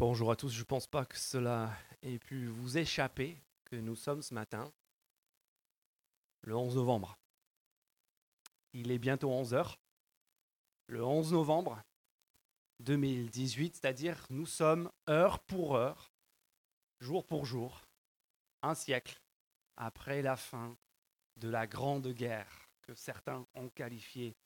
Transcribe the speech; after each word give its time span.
Bonjour 0.00 0.30
à 0.30 0.36
tous, 0.36 0.50
je 0.50 0.60
ne 0.60 0.64
pense 0.64 0.86
pas 0.86 1.04
que 1.04 1.18
cela 1.18 1.76
ait 2.02 2.20
pu 2.20 2.46
vous 2.46 2.78
échapper, 2.78 3.36
que 3.64 3.74
nous 3.74 3.96
sommes 3.96 4.22
ce 4.22 4.32
matin, 4.32 4.72
le 6.42 6.54
11 6.54 6.76
novembre. 6.76 7.18
Il 8.72 8.92
est 8.92 9.00
bientôt 9.00 9.28
11 9.32 9.54
heures, 9.54 9.80
le 10.86 11.04
11 11.04 11.32
novembre 11.32 11.82
2018, 12.78 13.74
c'est-à-dire 13.74 14.24
nous 14.30 14.46
sommes 14.46 14.88
heure 15.10 15.40
pour 15.40 15.74
heure, 15.74 16.12
jour 17.00 17.26
pour 17.26 17.44
jour, 17.44 17.84
un 18.62 18.76
siècle 18.76 19.20
après 19.76 20.22
la 20.22 20.36
fin 20.36 20.78
de 21.38 21.48
la 21.48 21.66
Grande 21.66 22.06
Guerre 22.06 22.68
que 22.82 22.94
certains 22.94 23.44
ont 23.56 23.68
qualifiée 23.68 24.36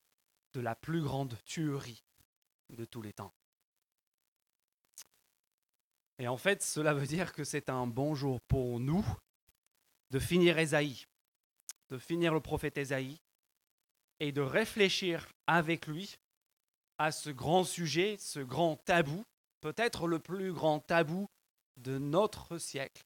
de 0.54 0.60
la 0.60 0.74
plus 0.74 1.02
grande 1.02 1.36
tuerie 1.44 2.02
de 2.70 2.86
tous 2.86 3.02
les 3.02 3.12
temps. 3.12 3.34
Et 6.18 6.28
en 6.28 6.36
fait, 6.36 6.62
cela 6.62 6.94
veut 6.94 7.06
dire 7.06 7.32
que 7.32 7.44
c'est 7.44 7.68
un 7.68 7.86
bon 7.86 8.14
jour 8.14 8.40
pour 8.42 8.78
nous 8.80 9.04
de 10.10 10.18
finir 10.18 10.58
Ésaïe, 10.58 11.06
de 11.90 11.98
finir 11.98 12.34
le 12.34 12.40
prophète 12.40 12.78
Ésaïe 12.78 13.20
et 14.20 14.30
de 14.30 14.42
réfléchir 14.42 15.32
avec 15.46 15.86
lui 15.86 16.16
à 16.98 17.10
ce 17.10 17.30
grand 17.30 17.64
sujet, 17.64 18.16
ce 18.18 18.40
grand 18.40 18.76
tabou, 18.76 19.24
peut-être 19.60 20.06
le 20.06 20.18
plus 20.18 20.52
grand 20.52 20.80
tabou 20.80 21.28
de 21.76 21.98
notre 21.98 22.58
siècle, 22.58 23.02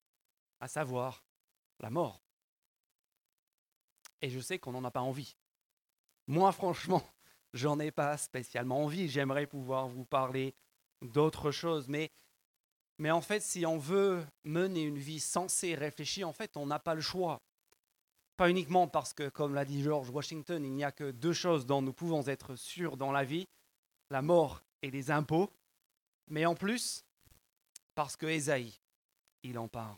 à 0.61 0.69
savoir 0.69 1.25
la 1.81 1.91
mort. 1.91 2.21
Et 4.21 4.31
je 4.31 4.41
sais 4.41 4.59
qu'on 4.59 4.73
n'en 4.73 4.85
a 4.85 4.91
pas 4.91 5.01
envie. 5.01 5.37
Moi, 6.27 6.51
franchement, 6.53 7.03
j'en 7.53 7.79
ai 7.79 7.91
pas 7.91 8.17
spécialement 8.17 8.85
envie. 8.85 9.09
J'aimerais 9.09 9.47
pouvoir 9.47 9.89
vous 9.89 10.05
parler 10.05 10.55
d'autres 11.03 11.51
choses, 11.51 11.89
mais 11.89 12.11
mais 12.99 13.11
en 13.11 13.21
fait, 13.21 13.41
si 13.41 13.67
on 13.67 13.79
veut 13.79 14.25
mener 14.45 14.83
une 14.83 14.99
vie 14.99 15.21
sensée, 15.21 15.75
réfléchie, 15.75 16.25
en 16.25 16.33
fait, 16.33 16.57
on 16.57 16.67
n'a 16.67 16.79
pas 16.79 16.95
le 16.95 17.01
choix. 17.01 17.41
Pas 18.37 18.51
uniquement 18.51 18.89
parce 18.89 19.13
que, 19.13 19.29
comme 19.29 19.55
l'a 19.55 19.65
dit 19.65 19.83
George 19.83 20.11
Washington, 20.11 20.65
il 20.65 20.73
n'y 20.73 20.85
a 20.85 20.93
que 20.93 21.11
deux 21.11 21.33
choses 21.33 21.67
dont 21.67 21.83
nous 21.83 21.93
pouvons 21.93 22.27
être 22.27 22.57
sûrs 22.57 22.97
dans 22.97 23.13
la 23.13 23.25
vie, 23.25 23.47
la 24.11 24.23
mort 24.23 24.63
et 24.83 24.91
les 24.91 25.11
impôts, 25.11 25.51
mais 26.29 26.47
en 26.47 26.55
plus 26.55 27.05
parce 27.95 28.17
que 28.17 28.27
Ésaïe, 28.27 28.79
il 29.43 29.59
en 29.59 29.69
parle. 29.69 29.97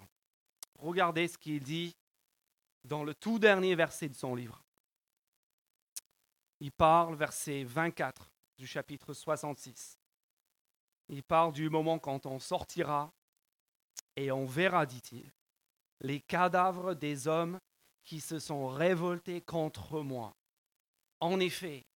Regardez 0.79 1.27
ce 1.27 1.37
qu'il 1.37 1.61
dit 1.61 1.97
dans 2.85 3.03
le 3.03 3.15
tout 3.15 3.39
dernier 3.39 3.75
verset 3.75 4.09
de 4.09 4.15
son 4.15 4.35
livre. 4.35 4.63
Il 6.61 6.73
parle, 6.73 7.17
verset 7.17 7.65
24 7.65 8.31
du 8.57 8.67
chapitre 8.67 9.13
66. 9.13 9.98
Il 11.09 11.23
parle 11.23 11.53
du 11.53 11.71
moment 11.71 11.99
quand 11.99 12.27
on 12.27 12.39
sortira 12.39 13.13
et 14.17 14.31
on 14.31 14.45
verra, 14.47 14.85
dit-il, 14.85 15.33
les 16.01 16.21
cadavres 16.21 16.95
des 16.95 17.29
hommes 17.29 17.61
qui 18.05 18.21
se 18.21 18.39
sont 18.39 18.69
révoltés 18.69 19.41
contre 19.41 20.01
moi. 20.01 20.37
En 21.21 21.41
effet, 21.41 21.87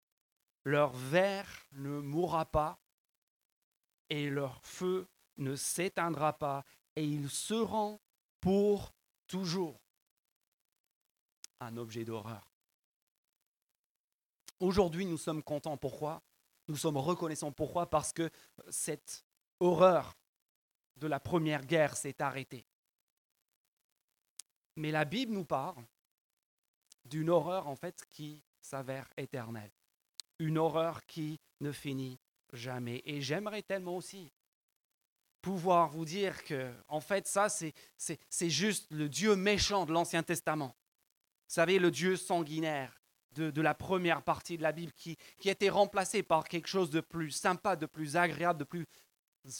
leur 0.65 0.93
ver 0.93 1.47
ne 1.73 2.01
mourra 2.01 2.45
pas 2.47 2.79
et 4.09 4.29
leur 4.31 4.61
feu 4.65 5.07
ne 5.37 5.57
s'éteindra 5.57 6.33
pas 6.35 6.65
et 6.97 7.05
ils 7.05 7.31
seront 7.31 8.01
pour 8.41 8.93
toujours 9.27 9.81
un 11.61 11.77
objet 11.77 12.05
d'horreur. 12.05 12.53
Aujourd'hui, 14.61 15.07
nous 15.07 15.19
sommes 15.19 15.43
contents. 15.43 15.77
Pourquoi? 15.77 16.23
Nous 16.69 16.77
sommes 16.77 16.97
reconnaissants. 16.97 17.53
Pourquoi? 17.53 17.91
Parce 17.91 18.13
que 18.13 18.31
cette 18.69 19.25
horreur 19.61 20.17
de 20.97 21.07
la 21.07 21.21
première 21.21 21.65
guerre 21.67 21.97
s'est 21.97 22.21
arrêtée. 22.23 22.65
Mais 24.77 24.91
la 24.91 25.05
Bible 25.05 25.33
nous 25.33 25.45
parle 25.45 25.85
d'une 27.05 27.31
horreur 27.31 27.67
en 27.69 27.77
fait 27.77 28.07
qui 28.11 28.43
s'avère 28.61 29.09
éternelle. 29.17 29.73
Une 30.39 30.59
horreur 30.59 31.05
qui 31.07 31.41
ne 31.61 31.73
finit 31.73 32.19
jamais. 32.53 33.03
Et 33.05 33.21
j'aimerais 33.21 33.63
tellement 33.63 33.97
aussi 33.97 34.33
pouvoir 35.41 35.89
vous 35.91 36.05
dire 36.05 36.45
que, 36.45 36.73
en 36.87 37.01
fait, 37.01 37.27
ça, 37.27 37.49
c'est 37.49 38.51
juste 38.51 38.87
le 38.91 39.09
Dieu 39.09 39.35
méchant 39.35 39.85
de 39.85 39.93
l'Ancien 39.93 40.23
Testament. 40.23 40.77
Vous 41.49 41.55
savez, 41.55 41.79
le 41.81 41.91
Dieu 41.91 42.17
sanguinaire, 42.17 43.02
de, 43.35 43.61
la 43.61 43.75
première 43.75 44.23
partie 44.23 44.57
de 44.57 44.63
la 44.63 44.73
Bible 44.73 44.93
qui, 44.93 45.17
qui 45.39 45.49
a 45.49 45.53
été 45.53 45.71
remplacée 45.71 46.23
par 46.23 46.45
quelque 46.45 46.69
chose 46.69 46.91
de 46.91 47.01
plus 47.01 47.31
sympa, 47.31 47.77
de 47.77 47.87
plus 47.87 48.17
agréable, 48.17 48.59
de 48.59 48.65
plus 48.65 48.87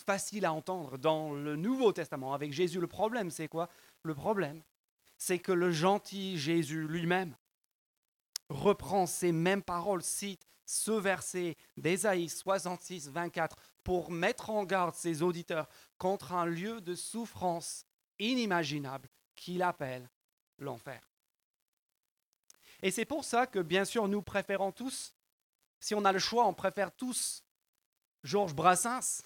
facile 0.07 0.45
à 0.45 0.53
entendre 0.53 0.99
dans 0.99 1.33
le 1.33 1.57
Nouveau 1.57 1.93
Testament 1.93 2.35
avec 2.35 2.53
Jésus. 2.53 2.81
Le 2.81 2.87
problème, 2.87 3.31
c'est 3.31 3.49
quoi? 3.49 3.69
Le 4.03 4.15
problème, 4.15 4.63
c'est 5.17 5.39
que 5.39 5.53
le 5.53 5.71
gentil 5.71 6.39
Jésus 6.39 6.87
lui-même 6.87 7.37
reprend 8.49 9.07
ces 9.07 9.33
mêmes 9.33 9.63
paroles, 9.63 10.03
cite 10.03 10.47
ce 10.67 10.93
verset 10.93 11.57
d'Ésaïe 11.77 12.29
66, 12.29 13.09
24 13.09 13.57
pour 13.83 14.11
mettre 14.11 14.51
en 14.51 14.65
garde 14.65 14.95
ses 14.95 15.23
auditeurs 15.23 15.69
contre 15.99 16.33
un 16.33 16.47
lieu 16.47 16.81
de 16.81 16.95
souffrance 16.95 17.85
inimaginable 18.19 19.09
qu'il 19.35 19.63
appelle 19.63 20.09
l'enfer. 20.59 21.12
Et 22.83 22.91
c'est 22.91 23.05
pour 23.05 23.25
ça 23.25 23.47
que, 23.47 23.61
bien 23.61 23.85
sûr, 23.85 24.09
nous 24.09 24.23
préférons 24.23 24.73
tous, 24.73 25.15
si 25.81 25.95
on 25.95 26.05
a 26.05 26.13
le 26.13 26.19
choix, 26.19 26.47
on 26.47 26.55
préfère 26.55 26.93
tous 26.93 27.45
Georges 28.25 28.55
Brassens 28.55 29.23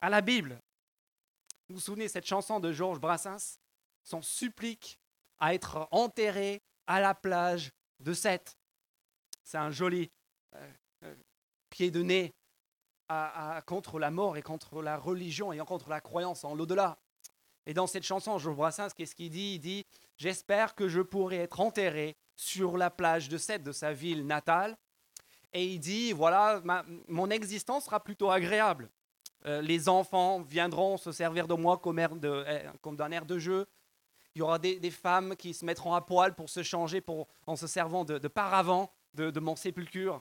à 0.00 0.08
la 0.08 0.22
Bible. 0.22 0.60
Vous 1.68 1.76
vous 1.76 1.80
souvenez 1.80 2.08
cette 2.08 2.26
chanson 2.26 2.60
de 2.60 2.72
Georges 2.72 3.00
Brassens 3.00 3.58
Son 4.04 4.22
supplique 4.22 4.98
à 5.38 5.54
être 5.54 5.86
enterré 5.90 6.62
à 6.86 7.00
la 7.00 7.14
plage 7.14 7.72
de 8.00 8.14
Sète. 8.14 8.56
C'est 9.44 9.58
un 9.58 9.70
joli 9.70 10.10
euh, 10.54 10.72
euh, 11.04 11.14
pied 11.70 11.90
de 11.90 12.02
nez 12.02 12.34
contre 13.64 13.98
la 13.98 14.10
mort 14.10 14.36
et 14.36 14.42
contre 14.42 14.82
la 14.82 14.98
religion 14.98 15.50
et 15.52 15.58
contre 15.58 15.88
la 15.88 16.02
croyance 16.02 16.44
en 16.44 16.54
l'au-delà. 16.54 16.98
Et 17.64 17.72
dans 17.72 17.86
cette 17.86 18.02
chanson, 18.02 18.38
Georges 18.38 18.56
Brassens, 18.56 18.90
qu'est-ce 18.94 19.14
qu'il 19.14 19.30
dit? 19.30 19.54
Il 19.54 19.60
dit 19.60 19.86
J'espère 20.18 20.74
que 20.74 20.88
je 20.88 21.00
pourrai 21.00 21.36
être 21.36 21.60
enterré 21.60 22.16
sur 22.38 22.76
la 22.76 22.88
plage 22.88 23.28
de 23.28 23.36
Sète, 23.36 23.64
de 23.64 23.72
sa 23.72 23.92
ville 23.92 24.24
natale. 24.24 24.76
Et 25.52 25.66
il 25.66 25.80
dit, 25.80 26.12
voilà, 26.12 26.62
mon 27.08 27.30
existence 27.30 27.86
sera 27.86 28.02
plutôt 28.02 28.30
agréable. 28.30 28.88
Euh, 29.44 29.60
les 29.60 29.88
enfants 29.88 30.40
viendront 30.42 30.96
se 30.96 31.10
servir 31.10 31.48
de 31.48 31.54
moi 31.54 31.78
comme, 31.78 31.98
euh, 31.98 32.72
d'un 32.84 33.10
air 33.10 33.26
de 33.26 33.38
jeu. 33.38 33.66
Il 34.34 34.38
y 34.38 34.42
aura 34.42 34.58
des, 34.58 34.90
femmes 34.90 35.34
qui 35.34 35.52
se 35.52 35.64
mettront 35.64 35.94
à 35.94 36.00
poil 36.00 36.34
pour 36.34 36.48
se 36.48 36.62
changer 36.62 37.02
en 37.46 37.56
se 37.56 37.66
servant 37.66 38.04
de, 38.04 38.28
paravent 38.28 38.92
de, 39.14 39.40
mon 39.40 39.56
sépulcre. 39.56 40.20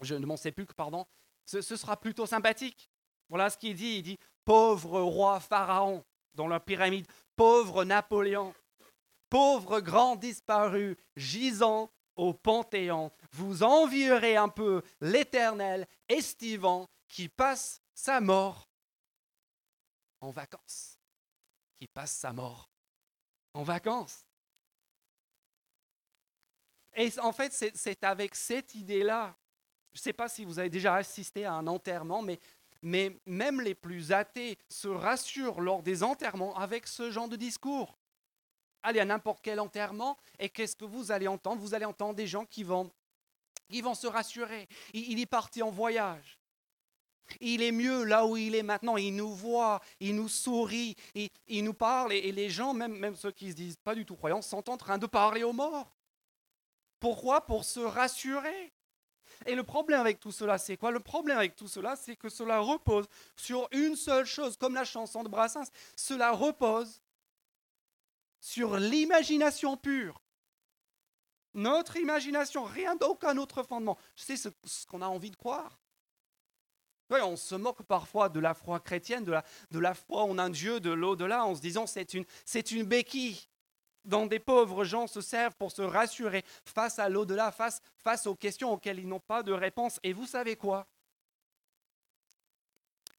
Je, 0.00 0.14
de 0.14 0.24
mon 0.24 0.38
sépulcre, 0.38 0.74
pardon. 0.74 1.04
Ce, 1.44 1.60
ce 1.60 1.76
sera 1.76 1.98
plutôt 1.98 2.24
sympathique. 2.24 2.88
Voilà 3.28 3.50
ce 3.50 3.58
qu'il 3.58 3.74
dit. 3.74 3.96
Il 3.96 4.02
dit, 4.02 4.18
pauvre 4.46 5.02
roi 5.02 5.38
Pharaon 5.38 6.02
dans 6.32 6.48
la 6.48 6.60
pyramide, 6.60 7.06
pauvre 7.36 7.84
Napoléon, 7.84 8.54
pauvre 9.34 9.80
grand 9.80 10.14
disparu, 10.14 10.96
gisant 11.16 11.90
au 12.14 12.32
Panthéon, 12.32 13.10
vous 13.32 13.64
envierez 13.64 14.36
un 14.36 14.48
peu 14.48 14.80
l'Éternel 15.00 15.88
estivant 16.08 16.88
qui 17.08 17.28
passe 17.28 17.82
sa 17.94 18.20
mort 18.20 18.70
en 20.20 20.30
vacances, 20.30 21.00
qui 21.80 21.88
passe 21.88 22.12
sa 22.12 22.32
mort 22.32 22.70
en 23.54 23.64
vacances. 23.64 24.24
Et 26.94 27.10
en 27.18 27.32
fait, 27.32 27.52
c'est 27.52 28.04
avec 28.04 28.36
cette 28.36 28.76
idée-là, 28.76 29.36
je 29.94 29.98
ne 29.98 30.02
sais 30.02 30.12
pas 30.12 30.28
si 30.28 30.44
vous 30.44 30.60
avez 30.60 30.70
déjà 30.70 30.94
assisté 30.94 31.44
à 31.44 31.54
un 31.54 31.66
enterrement, 31.66 32.22
mais, 32.22 32.38
mais 32.82 33.20
même 33.26 33.60
les 33.60 33.74
plus 33.74 34.12
athées 34.12 34.60
se 34.68 34.86
rassurent 34.86 35.60
lors 35.60 35.82
des 35.82 36.04
enterrements 36.04 36.56
avec 36.56 36.86
ce 36.86 37.10
genre 37.10 37.28
de 37.28 37.34
discours 37.34 37.98
allez 38.84 39.00
à 39.00 39.04
n'importe 39.04 39.40
quel 39.42 39.58
enterrement 39.58 40.16
et 40.38 40.48
qu'est-ce 40.48 40.76
que 40.76 40.84
vous 40.84 41.10
allez 41.10 41.26
entendre? 41.26 41.60
Vous 41.60 41.74
allez 41.74 41.84
entendre 41.84 42.14
des 42.14 42.26
gens 42.26 42.44
qui 42.44 42.62
vont, 42.62 42.90
qui 43.68 43.80
vont 43.80 43.94
se 43.94 44.06
rassurer. 44.06 44.68
Il, 44.92 45.18
est 45.18 45.26
parti 45.26 45.62
en 45.62 45.70
voyage. 45.70 46.38
Il 47.40 47.62
est 47.62 47.72
mieux 47.72 48.04
là 48.04 48.26
où 48.26 48.36
il 48.36 48.54
est 48.54 48.62
maintenant. 48.62 48.96
Il 48.96 49.16
nous 49.16 49.34
voit, 49.34 49.80
il 49.98 50.14
nous 50.14 50.28
sourit, 50.28 50.94
il, 51.14 51.64
nous 51.64 51.74
parle. 51.74 52.12
Et, 52.12 52.30
les 52.30 52.50
gens, 52.50 52.74
même, 52.74 52.96
même 52.96 53.16
ceux 53.16 53.32
qui 53.32 53.46
ne 53.46 53.50
se 53.50 53.56
disent 53.56 53.76
pas 53.76 53.94
du 53.94 54.04
tout 54.04 54.14
croyants, 54.14 54.42
sont 54.42 54.70
en 54.70 54.76
train 54.76 54.98
de 54.98 55.06
parler 55.06 55.42
aux 55.42 55.54
morts. 55.54 55.90
Pourquoi? 57.00 57.44
Pour 57.46 57.64
se 57.64 57.80
rassurer. 57.80 58.72
Et 59.46 59.54
le 59.54 59.62
problème 59.62 60.00
avec 60.00 60.20
tout 60.20 60.30
cela, 60.30 60.58
c'est 60.58 60.76
quoi? 60.76 60.90
Le 60.90 61.00
problème 61.00 61.38
avec 61.38 61.56
tout 61.56 61.68
cela, 61.68 61.96
c'est 61.96 62.16
que 62.16 62.28
cela 62.28 62.60
repose 62.60 63.06
sur 63.36 63.66
une 63.72 63.96
seule 63.96 64.26
chose, 64.26 64.56
comme 64.56 64.74
la 64.74 64.84
chanson 64.84 65.22
de 65.22 65.28
Brassens. 65.28 65.70
Cela 65.96 66.30
repose 66.30 67.00
sur 68.44 68.76
l'imagination 68.76 69.78
pure. 69.78 70.20
Notre 71.54 71.96
imagination, 71.96 72.64
rien 72.64 72.94
d'aucun 72.94 73.38
autre 73.38 73.62
fondement. 73.62 73.96
C'est 74.16 74.36
ce, 74.36 74.50
ce 74.64 74.86
qu'on 74.86 75.00
a 75.00 75.06
envie 75.06 75.30
de 75.30 75.36
croire. 75.36 75.80
on 77.08 77.36
se 77.36 77.54
moque 77.54 77.84
parfois 77.84 78.28
de 78.28 78.40
la 78.40 78.52
foi 78.52 78.80
chrétienne, 78.80 79.24
de 79.24 79.78
la, 79.78 79.94
foi 79.94 80.24
en 80.24 80.38
un 80.38 80.50
Dieu 80.50 80.78
de 80.78 80.90
l'au-delà, 80.90 81.46
en 81.46 81.54
se 81.54 81.62
disant 81.62 81.86
c'est 81.86 82.12
une, 82.12 82.26
c'est 82.44 82.70
une 82.70 82.82
béquille 82.82 83.48
dont 84.04 84.26
des 84.26 84.40
pauvres 84.40 84.84
gens 84.84 85.06
se 85.06 85.22
servent 85.22 85.56
pour 85.56 85.72
se 85.72 85.80
rassurer 85.80 86.44
face 86.66 86.98
à 86.98 87.08
l'au-delà, 87.08 87.50
face, 87.50 87.80
face 87.96 88.26
aux 88.26 88.34
questions 88.34 88.74
auxquelles 88.74 88.98
ils 88.98 89.08
n'ont 89.08 89.20
pas 89.20 89.42
de 89.42 89.52
réponse. 89.52 89.98
Et 90.02 90.12
vous 90.12 90.26
savez 90.26 90.56
quoi? 90.56 90.86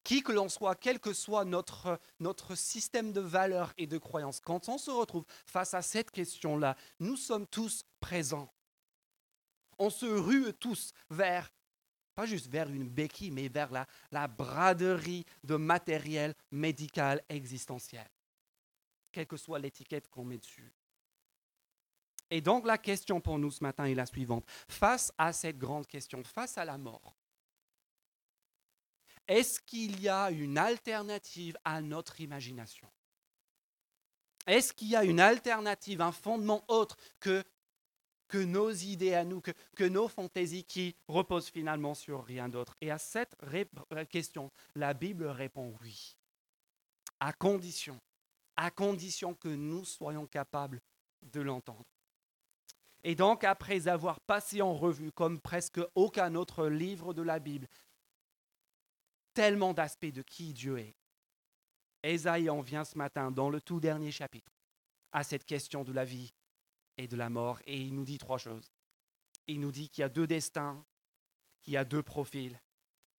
Qui 0.06 0.22
que 0.22 0.30
l'on 0.30 0.48
soit, 0.48 0.76
quel 0.76 1.00
que 1.00 1.12
soit 1.12 1.44
notre, 1.44 1.98
notre 2.20 2.54
système 2.54 3.12
de 3.12 3.20
valeurs 3.20 3.74
et 3.76 3.88
de 3.88 3.98
croyances, 3.98 4.38
quand 4.38 4.68
on 4.68 4.78
se 4.78 4.92
retrouve 4.92 5.24
face 5.44 5.74
à 5.74 5.82
cette 5.82 6.12
question-là, 6.12 6.76
nous 7.00 7.16
sommes 7.16 7.44
tous 7.44 7.84
présents. 7.98 8.48
On 9.80 9.90
se 9.90 10.06
rue 10.06 10.54
tous 10.54 10.92
vers 11.10 11.50
pas 12.14 12.24
juste 12.24 12.46
vers 12.46 12.70
une 12.70 12.88
béquille, 12.88 13.32
mais 13.32 13.48
vers 13.48 13.72
la, 13.72 13.84
la 14.12 14.28
braderie 14.28 15.26
de 15.42 15.56
matériel 15.56 16.36
médical 16.52 17.20
existentiel, 17.28 18.08
quelle 19.10 19.26
que 19.26 19.36
soit 19.36 19.58
l'étiquette 19.58 20.08
qu'on 20.08 20.24
met 20.24 20.38
dessus. 20.38 20.72
Et 22.30 22.40
donc 22.40 22.64
la 22.64 22.78
question 22.78 23.20
pour 23.20 23.40
nous 23.40 23.50
ce 23.50 23.64
matin 23.64 23.86
est 23.86 23.94
la 23.96 24.06
suivante. 24.06 24.46
Face 24.68 25.12
à 25.18 25.32
cette 25.32 25.58
grande 25.58 25.88
question, 25.88 26.22
face 26.22 26.56
à 26.58 26.64
la 26.64 26.78
mort, 26.78 27.15
est-ce 29.28 29.60
qu'il 29.60 30.00
y 30.00 30.08
a 30.08 30.30
une 30.30 30.58
alternative 30.58 31.56
à 31.64 31.80
notre 31.80 32.20
imagination? 32.20 32.88
Est-ce 34.46 34.72
qu'il 34.72 34.88
y 34.88 34.96
a 34.96 35.04
une 35.04 35.20
alternative, 35.20 36.00
un 36.00 36.12
fondement 36.12 36.64
autre 36.68 36.96
que 37.18 37.44
que 38.28 38.38
nos 38.38 38.70
idées 38.70 39.14
à 39.14 39.24
nous, 39.24 39.40
que, 39.40 39.84
nos 39.84 40.08
fantaisies 40.08 40.64
qui 40.64 40.96
reposent 41.08 41.48
finalement 41.48 41.94
sur 41.94 42.24
rien 42.24 42.48
d'autre? 42.48 42.76
Et 42.80 42.90
à 42.90 42.98
cette 42.98 43.36
euh, 43.44 44.04
question, 44.04 44.50
la 44.74 44.94
Bible 44.94 45.26
répond 45.26 45.74
oui, 45.80 46.16
à 47.20 47.32
condition, 47.32 48.00
à 48.56 48.70
condition 48.70 49.34
que 49.34 49.48
nous 49.48 49.84
soyons 49.84 50.26
capables 50.26 50.80
de 51.22 51.40
l'entendre. 51.40 51.84
Et 53.04 53.14
donc, 53.14 53.44
après 53.44 53.86
avoir 53.86 54.20
passé 54.20 54.62
en 54.62 54.74
revue, 54.74 55.12
comme 55.12 55.40
presque 55.40 55.80
aucun 55.94 56.34
autre 56.34 56.66
livre 56.66 57.14
de 57.14 57.22
la 57.22 57.38
Bible, 57.38 57.68
tellement 59.36 59.74
d'aspects 59.74 60.06
de 60.06 60.22
qui 60.22 60.54
Dieu 60.54 60.78
est, 60.78 60.96
Esaïe 62.02 62.48
en 62.48 62.62
vient 62.62 62.86
ce 62.86 62.96
matin, 62.96 63.30
dans 63.30 63.50
le 63.50 63.60
tout 63.60 63.80
dernier 63.80 64.10
chapitre, 64.10 64.50
à 65.12 65.24
cette 65.24 65.44
question 65.44 65.84
de 65.84 65.92
la 65.92 66.06
vie 66.06 66.32
et 66.96 67.06
de 67.06 67.16
la 67.16 67.28
mort. 67.28 67.60
Et 67.66 67.78
il 67.78 67.94
nous 67.94 68.06
dit 68.06 68.16
trois 68.16 68.38
choses. 68.38 68.72
Il 69.46 69.60
nous 69.60 69.72
dit 69.72 69.90
qu'il 69.90 70.00
y 70.00 70.04
a 70.04 70.08
deux 70.08 70.26
destins, 70.26 70.82
qu'il 71.60 71.74
y 71.74 71.76
a 71.76 71.84
deux 71.84 72.02
profils 72.02 72.58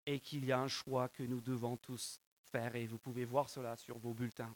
et 0.08 0.20
qu'il 0.20 0.44
y 0.44 0.52
a 0.52 0.60
un 0.60 0.68
choix 0.68 1.08
que 1.08 1.22
nous 1.22 1.40
devons 1.40 1.78
tous 1.78 2.20
faire. 2.52 2.76
Et 2.76 2.88
vous 2.88 2.98
pouvez 2.98 3.24
voir 3.24 3.48
cela 3.48 3.78
sur 3.78 4.00
vos 4.00 4.16
bulletins. 4.16 4.56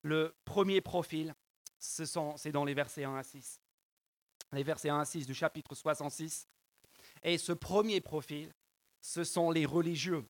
Le 0.00 0.34
premier 0.46 0.80
profil, 0.80 1.34
c'est 1.78 2.50
dans 2.50 2.64
les 2.64 2.74
versets 2.74 3.04
1 3.04 3.14
à 3.14 3.22
6. 3.22 3.60
Les 4.52 4.62
versets 4.62 4.88
1 4.88 5.00
à 5.00 5.04
6 5.04 5.26
du 5.26 5.34
chapitre 5.34 5.74
66. 5.74 6.48
Et 7.22 7.36
ce 7.36 7.52
premier 7.52 8.00
profil, 8.00 8.54
ce 9.02 9.22
sont 9.22 9.50
les 9.50 9.66
religieux. 9.66 10.24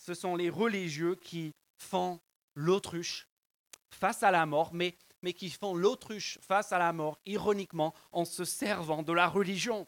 Ce 0.00 0.14
sont 0.14 0.34
les 0.34 0.48
religieux 0.48 1.14
qui 1.14 1.52
font 1.76 2.20
l'autruche 2.54 3.28
face 3.90 4.22
à 4.22 4.30
la 4.30 4.46
mort, 4.46 4.72
mais 4.72 4.96
qui 5.34 5.50
font 5.50 5.74
l'autruche 5.74 6.38
face 6.40 6.72
à 6.72 6.78
la 6.78 6.94
mort, 6.94 7.18
ironiquement, 7.26 7.94
en 8.10 8.24
se 8.24 8.46
servant 8.46 9.02
de 9.02 9.12
la 9.12 9.28
religion. 9.28 9.86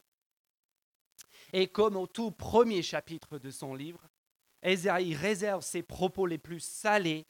Et 1.51 1.67
comme 1.67 1.95
au 1.95 2.05
tout 2.05 2.29
premier 2.29 2.83
chapitre 2.83 3.39
de 3.39 3.49
son 3.49 3.73
livre, 3.73 4.07
Esaïe 4.61 5.15
réserve 5.15 5.63
ses 5.63 5.81
propos 5.81 6.27
les 6.27 6.37
plus 6.37 6.59
salés 6.59 7.25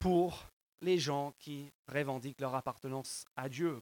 pour 0.00 0.50
les 0.80 0.98
gens 0.98 1.32
qui 1.38 1.72
revendiquent 1.86 2.40
leur 2.40 2.56
appartenance 2.56 3.24
à 3.36 3.48
Dieu. 3.48 3.80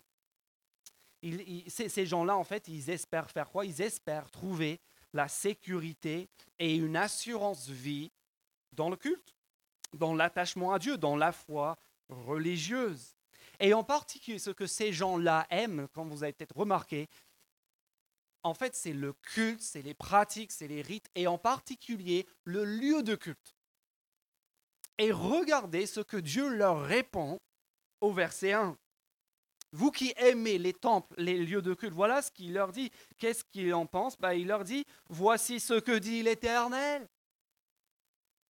ces 1.69 2.05
gens-là, 2.05 2.37
en 2.37 2.45
fait, 2.45 2.69
ils 2.69 2.91
espèrent 2.91 3.31
faire 3.31 3.51
quoi? 3.51 3.65
Ils 3.65 3.81
espèrent 3.81 4.31
trouver 4.31 4.79
la 5.13 5.29
sécurité 5.29 6.29
et 6.59 6.75
une 6.77 6.97
assurance 6.97 7.69
vie 7.69 8.11
dans 8.73 8.91
le 8.91 8.97
culte, 8.97 9.35
dans 9.95 10.15
l'attachement 10.15 10.73
à 10.73 10.79
Dieu, 10.79 10.97
dans 10.97 11.17
la 11.17 11.33
foi 11.33 11.77
religieuse. 12.09 13.15
Et 13.59 13.75
en 13.75 13.85
particulier, 13.85 14.39
ce 14.39 14.51
que 14.51 14.67
ces 14.67 14.93
gens-là 14.93 15.47
aiment, 15.51 15.89
comme 15.89 16.11
vous 16.11 16.23
avez 16.23 16.33
peut-être 16.33 16.57
remarqué, 16.57 17.09
en 18.43 18.55
fait, 18.55 18.75
c'est 18.75 18.95
le 18.95 19.13
culte, 19.13 19.61
c'est 19.61 19.83
les 19.83 19.95
pratiques, 19.95 20.53
c'est 20.53 20.69
les 20.69 20.81
rites, 20.81 21.11
et 21.15 21.27
en 21.27 21.37
particulier 21.37 22.27
le 22.45 22.65
lieu 22.65 23.03
de 23.03 23.15
culte. 23.15 23.55
Et 24.97 25.13
regardez 25.13 25.87
ce 25.87 26.01
que 26.01 26.17
Dieu 26.17 26.49
leur 26.49 26.83
répond 26.83 27.39
au 28.01 28.13
verset 28.13 28.53
1. 28.53 28.77
Vous 29.73 29.91
qui 29.91 30.13
aimez 30.17 30.59
les 30.59 30.73
temples, 30.73 31.15
les 31.17 31.39
lieux 31.39 31.63
de 31.63 31.75
culte, 31.75 31.95
voilà 31.95 32.23
ce 32.23 32.31
qu'il 32.31 32.53
leur 32.53 32.73
dit. 32.73 32.91
Qu'est-ce 33.19 33.45
qu'il 33.45 33.73
en 33.75 33.87
pense 33.87 34.19
ben, 34.19 34.33
Il 34.33 34.49
leur 34.49 34.65
dit, 34.65 34.85
voici 35.09 35.61
ce 35.61 35.75
que 35.75 35.99
dit 35.99 36.23
l'Éternel. 36.23 37.09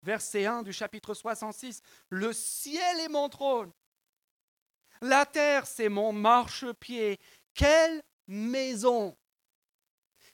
Verset 0.03 0.47
1 0.47 0.63
du 0.63 0.73
chapitre 0.73 1.13
66. 1.13 1.83
Le 2.09 2.33
ciel 2.33 3.01
est 3.01 3.09
mon 3.09 3.29
trône 3.29 3.71
la 5.03 5.27
terre, 5.27 5.67
c'est 5.67 5.89
mon 5.89 6.13
marchepied. 6.13 7.19
Quelle 7.55 8.03
maison, 8.27 9.17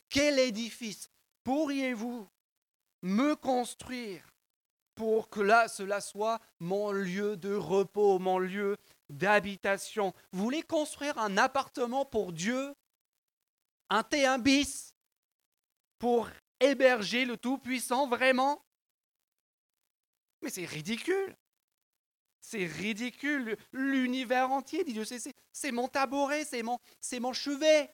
quel 0.09 0.39
édifice 0.39 1.09
pourriez-vous 1.45 2.29
me 3.03 3.37
construire 3.37 4.35
pour 4.95 5.29
que 5.29 5.41
là, 5.41 5.69
cela 5.69 6.01
soit 6.01 6.41
mon 6.59 6.91
lieu 6.91 7.37
de 7.37 7.55
repos, 7.55 8.19
mon 8.19 8.39
lieu 8.39 8.77
d'habitation 9.09 10.13
Vous 10.33 10.43
voulez 10.43 10.63
construire 10.63 11.19
un 11.19 11.37
appartement 11.37 12.05
pour 12.05 12.33
Dieu? 12.33 12.75
Un 13.91 14.03
T1 14.03 14.41
bis 14.41 14.95
Pour 15.99 16.29
héberger 16.61 17.25
le 17.25 17.37
Tout-Puissant, 17.37 18.09
vraiment? 18.09 18.65
Mais 20.43 20.51
c'est 20.51 20.65
ridicule 20.65 21.37
c'est 22.47 22.65
ridicule. 22.65 23.57
L'univers 23.73 24.51
entier, 24.51 24.85
dit 24.85 24.93
Dieu, 24.93 25.05
c'est 25.05 25.73
mon 25.73 25.89
tabouret, 25.89 26.45
c'est 26.45 26.63
mon, 26.63 26.79
mon 27.21 27.33
chevet. 27.33 27.91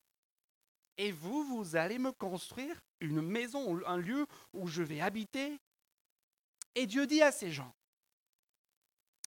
Et 0.98 1.10
vous, 1.10 1.42
vous 1.44 1.74
allez 1.74 1.98
me 1.98 2.12
construire 2.12 2.78
une 3.00 3.22
maison, 3.22 3.80
un 3.86 3.96
lieu 3.96 4.26
où 4.52 4.68
je 4.68 4.82
vais 4.82 5.00
habiter? 5.00 5.58
Et 6.74 6.86
Dieu 6.86 7.06
dit 7.06 7.22
à 7.22 7.32
ces 7.32 7.50
gens, 7.50 7.74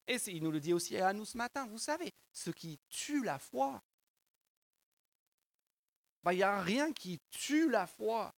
et 0.07 0.17
il 0.27 0.43
nous 0.43 0.51
le 0.51 0.59
dit 0.59 0.73
aussi 0.73 0.97
à 0.97 1.13
nous 1.13 1.25
ce 1.25 1.37
matin, 1.37 1.65
vous 1.67 1.77
savez, 1.77 2.13
ce 2.31 2.51
qui 2.51 2.79
tue 2.89 3.23
la 3.23 3.39
foi, 3.39 3.81
bah, 6.23 6.33
il 6.33 6.37
n'y 6.37 6.43
a 6.43 6.61
rien 6.61 6.91
qui 6.91 7.19
tue 7.29 7.69
la 7.69 7.87
foi, 7.87 8.33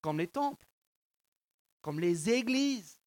comme 0.00 0.18
les 0.18 0.28
temples, 0.28 0.66
comme 1.80 2.00
les 2.00 2.30
églises, 2.30 2.98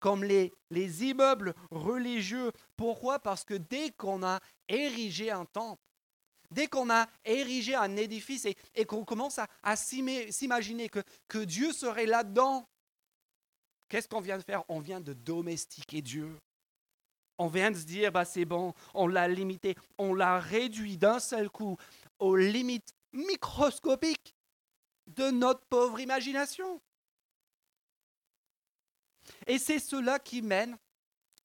comme 0.00 0.24
les, 0.24 0.52
les 0.70 1.04
immeubles 1.04 1.54
religieux. 1.70 2.52
Pourquoi? 2.76 3.18
Parce 3.18 3.44
que 3.44 3.54
dès 3.54 3.90
qu'on 3.92 4.22
a 4.24 4.40
érigé 4.68 5.30
un 5.30 5.44
temple, 5.44 5.82
dès 6.50 6.66
qu'on 6.66 6.90
a 6.90 7.06
érigé 7.24 7.74
un 7.74 7.96
édifice 7.96 8.46
et, 8.74 8.84
qu'on 8.84 9.04
commence 9.04 9.38
à, 9.38 9.48
à 9.62 9.76
s'imaginer 9.76 10.88
que 10.88 11.44
Dieu 11.44 11.72
serait 11.72 12.06
là-dedans, 12.06 12.68
qu'est-ce 13.88 14.08
qu'on 14.08 14.20
vient 14.20 14.38
de 14.38 14.42
faire? 14.44 14.64
On 14.68 14.80
vient 14.80 15.00
de 15.00 15.12
domestiquer 15.12 16.02
Dieu. 16.02 16.36
On 17.38 17.48
vient 17.48 17.70
de 17.70 17.76
se 17.76 17.84
dire, 17.84 18.12
bah 18.12 18.24
c'est 18.24 18.44
bon, 18.44 18.72
on 18.94 19.06
l'a 19.06 19.28
limité, 19.28 19.74
on 19.98 20.14
l'a 20.14 20.38
réduit 20.38 20.96
d'un 20.96 21.18
seul 21.18 21.50
coup 21.50 21.76
aux 22.18 22.36
limites 22.36 22.94
microscopiques 23.12 24.34
de 25.06 25.30
notre 25.30 25.64
pauvre 25.66 26.00
imagination. 26.00 26.80
Et 29.46 29.58
c'est 29.58 29.78
cela 29.78 30.18
qui 30.18 30.42
mène, 30.42 30.78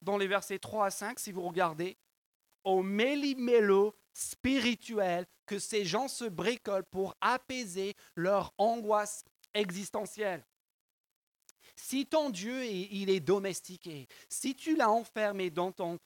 dans 0.01 0.17
les 0.17 0.27
versets 0.27 0.59
3 0.59 0.85
à 0.87 0.91
5, 0.91 1.19
si 1.19 1.31
vous 1.31 1.41
regardez, 1.41 1.97
au 2.63 2.83
méli-mélo 2.83 3.95
spirituel 4.13 5.25
que 5.45 5.59
ces 5.59 5.83
gens 5.85 6.07
se 6.07 6.25
bricolent 6.25 6.85
pour 6.85 7.15
apaiser 7.21 7.95
leur 8.15 8.53
angoisse 8.57 9.23
existentielle. 9.53 10.45
Si 11.81 12.05
ton 12.05 12.29
Dieu, 12.29 12.63
il 12.63 13.09
est 13.09 13.19
domestiqué, 13.19 14.07
si 14.29 14.53
tu 14.53 14.75
l'as 14.75 14.91
enfermé 14.91 15.49
dans 15.49 15.71
ton, 15.71 15.97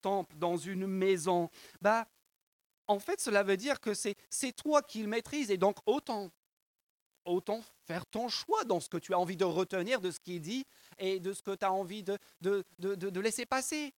temple, 0.00 0.36
dans 0.36 0.56
une 0.56 0.86
maison, 0.86 1.50
bah, 1.80 2.06
en 2.86 3.00
fait, 3.00 3.20
cela 3.20 3.42
veut 3.42 3.56
dire 3.56 3.80
que 3.80 3.94
c'est 3.94 4.52
toi 4.56 4.80
qui 4.80 5.02
le 5.02 5.08
maîtrises. 5.08 5.50
Et 5.50 5.56
donc, 5.56 5.76
autant 5.86 6.30
autant 7.24 7.60
faire 7.84 8.06
ton 8.06 8.28
choix 8.28 8.62
dans 8.62 8.78
ce 8.78 8.88
que 8.88 8.96
tu 8.96 9.12
as 9.12 9.18
envie 9.18 9.36
de 9.36 9.44
retenir 9.44 10.00
de 10.00 10.12
ce 10.12 10.20
qu'il 10.20 10.40
dit 10.40 10.64
et 10.98 11.18
de 11.18 11.32
ce 11.32 11.42
que 11.42 11.54
tu 11.54 11.66
as 11.66 11.72
envie 11.72 12.04
de, 12.04 12.16
de, 12.40 13.20
laisser 13.20 13.44
passer. 13.44 13.92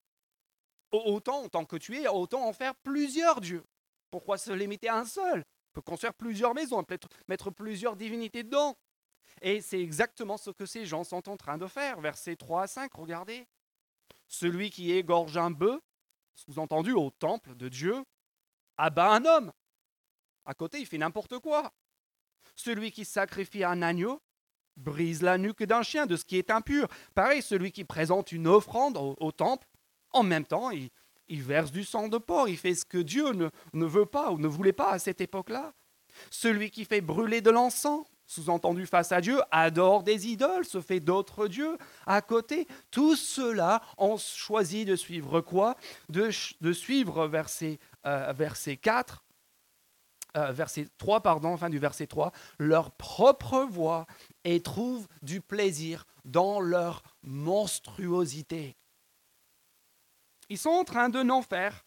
Autant 0.90 1.46
en 1.52 1.64
que 1.66 1.76
tu 1.76 1.98
es, 1.98 2.08
autant 2.08 2.48
en 2.48 2.54
faire 2.54 2.74
plusieurs 2.76 3.42
dieux. 3.42 3.62
Pourquoi 4.10 4.38
se 4.38 4.50
limiter 4.52 4.88
à 4.88 4.96
un 4.96 5.04
seul? 5.04 5.40
On 5.40 5.72
peut 5.74 5.82
construire 5.82 6.14
plusieurs 6.14 6.54
maisons, 6.54 6.82
peut-être 6.82 7.08
mettre 7.28 7.50
plusieurs 7.50 7.94
divinités 7.94 8.42
dedans. 8.42 8.74
Et 9.40 9.60
c'est 9.60 9.80
exactement 9.80 10.36
ce 10.36 10.50
que 10.50 10.66
ces 10.66 10.84
gens 10.84 11.04
sont 11.04 11.28
en 11.28 11.36
train 11.36 11.56
de 11.56 11.66
faire. 11.66 12.00
Versets 12.00 12.36
3 12.36 12.62
à 12.62 12.66
5, 12.66 12.92
regardez. 12.94 13.46
Celui 14.28 14.70
qui 14.70 14.92
égorge 14.92 15.36
un 15.36 15.50
bœuf, 15.50 15.80
sous-entendu 16.34 16.92
au 16.92 17.10
temple 17.10 17.54
de 17.56 17.68
Dieu, 17.68 18.04
abat 18.76 19.12
un 19.12 19.24
homme. 19.24 19.52
À 20.44 20.54
côté, 20.54 20.78
il 20.78 20.86
fait 20.86 20.98
n'importe 20.98 21.38
quoi. 21.38 21.72
Celui 22.54 22.92
qui 22.92 23.04
sacrifie 23.04 23.64
un 23.64 23.82
agneau 23.82 24.20
brise 24.76 25.22
la 25.22 25.38
nuque 25.38 25.62
d'un 25.62 25.82
chien, 25.82 26.06
de 26.06 26.16
ce 26.16 26.24
qui 26.24 26.36
est 26.36 26.50
impur. 26.50 26.88
Pareil, 27.14 27.42
celui 27.42 27.72
qui 27.72 27.84
présente 27.84 28.32
une 28.32 28.46
offrande 28.46 28.96
au, 28.96 29.32
temple, 29.32 29.66
en 30.12 30.22
même 30.22 30.44
temps, 30.44 30.70
il, 30.70 30.90
verse 31.28 31.70
du 31.70 31.84
sang 31.84 32.08
de 32.08 32.18
porc, 32.18 32.48
il 32.48 32.56
fait 32.56 32.74
ce 32.74 32.84
que 32.84 32.98
Dieu 32.98 33.32
ne, 33.32 33.48
ne 33.72 33.84
veut 33.84 34.06
pas 34.06 34.30
ou 34.30 34.38
ne 34.38 34.48
voulait 34.48 34.72
pas 34.72 34.90
à 34.90 34.98
cette 34.98 35.20
époque-là. 35.20 35.72
Celui 36.30 36.70
qui 36.70 36.84
fait 36.84 37.00
brûler 37.00 37.40
de 37.40 37.50
l'encens, 37.50 38.04
sous-entendu 38.30 38.86
face 38.86 39.10
à 39.10 39.20
Dieu, 39.20 39.40
adore 39.50 40.04
des 40.04 40.28
idoles, 40.28 40.64
se 40.64 40.80
fait 40.80 41.00
d'autres 41.00 41.48
dieux 41.48 41.76
à 42.06 42.22
côté. 42.22 42.68
Tout 42.92 43.16
cela 43.16 43.82
ont 43.98 44.18
choisi 44.18 44.84
de 44.84 44.94
suivre 44.94 45.40
quoi? 45.40 45.74
De, 46.10 46.30
suivre 46.30 47.26
verset, 47.26 47.80
euh, 48.06 48.32
verset 48.32 48.76
4, 48.76 49.24
euh, 50.36 50.52
verset 50.52 50.86
3, 50.98 51.22
pardon, 51.22 51.56
fin 51.56 51.70
du 51.70 51.80
verset 51.80 52.06
3, 52.06 52.30
leur 52.60 52.92
propre 52.92 53.66
voix 53.68 54.06
et 54.44 54.62
trouvent 54.62 55.08
du 55.22 55.40
plaisir 55.40 56.06
dans 56.24 56.60
leur 56.60 57.02
monstruosité. 57.24 58.76
Ils 60.48 60.58
sont 60.58 60.70
en 60.70 60.84
train 60.84 61.08
de 61.08 61.24
n'en 61.24 61.42
faire 61.42 61.84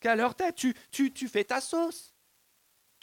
qu'à 0.00 0.16
leur 0.16 0.34
tête. 0.34 0.54
Tu 0.90 1.28
fais 1.28 1.44
ta 1.44 1.60
sauce. 1.60 2.13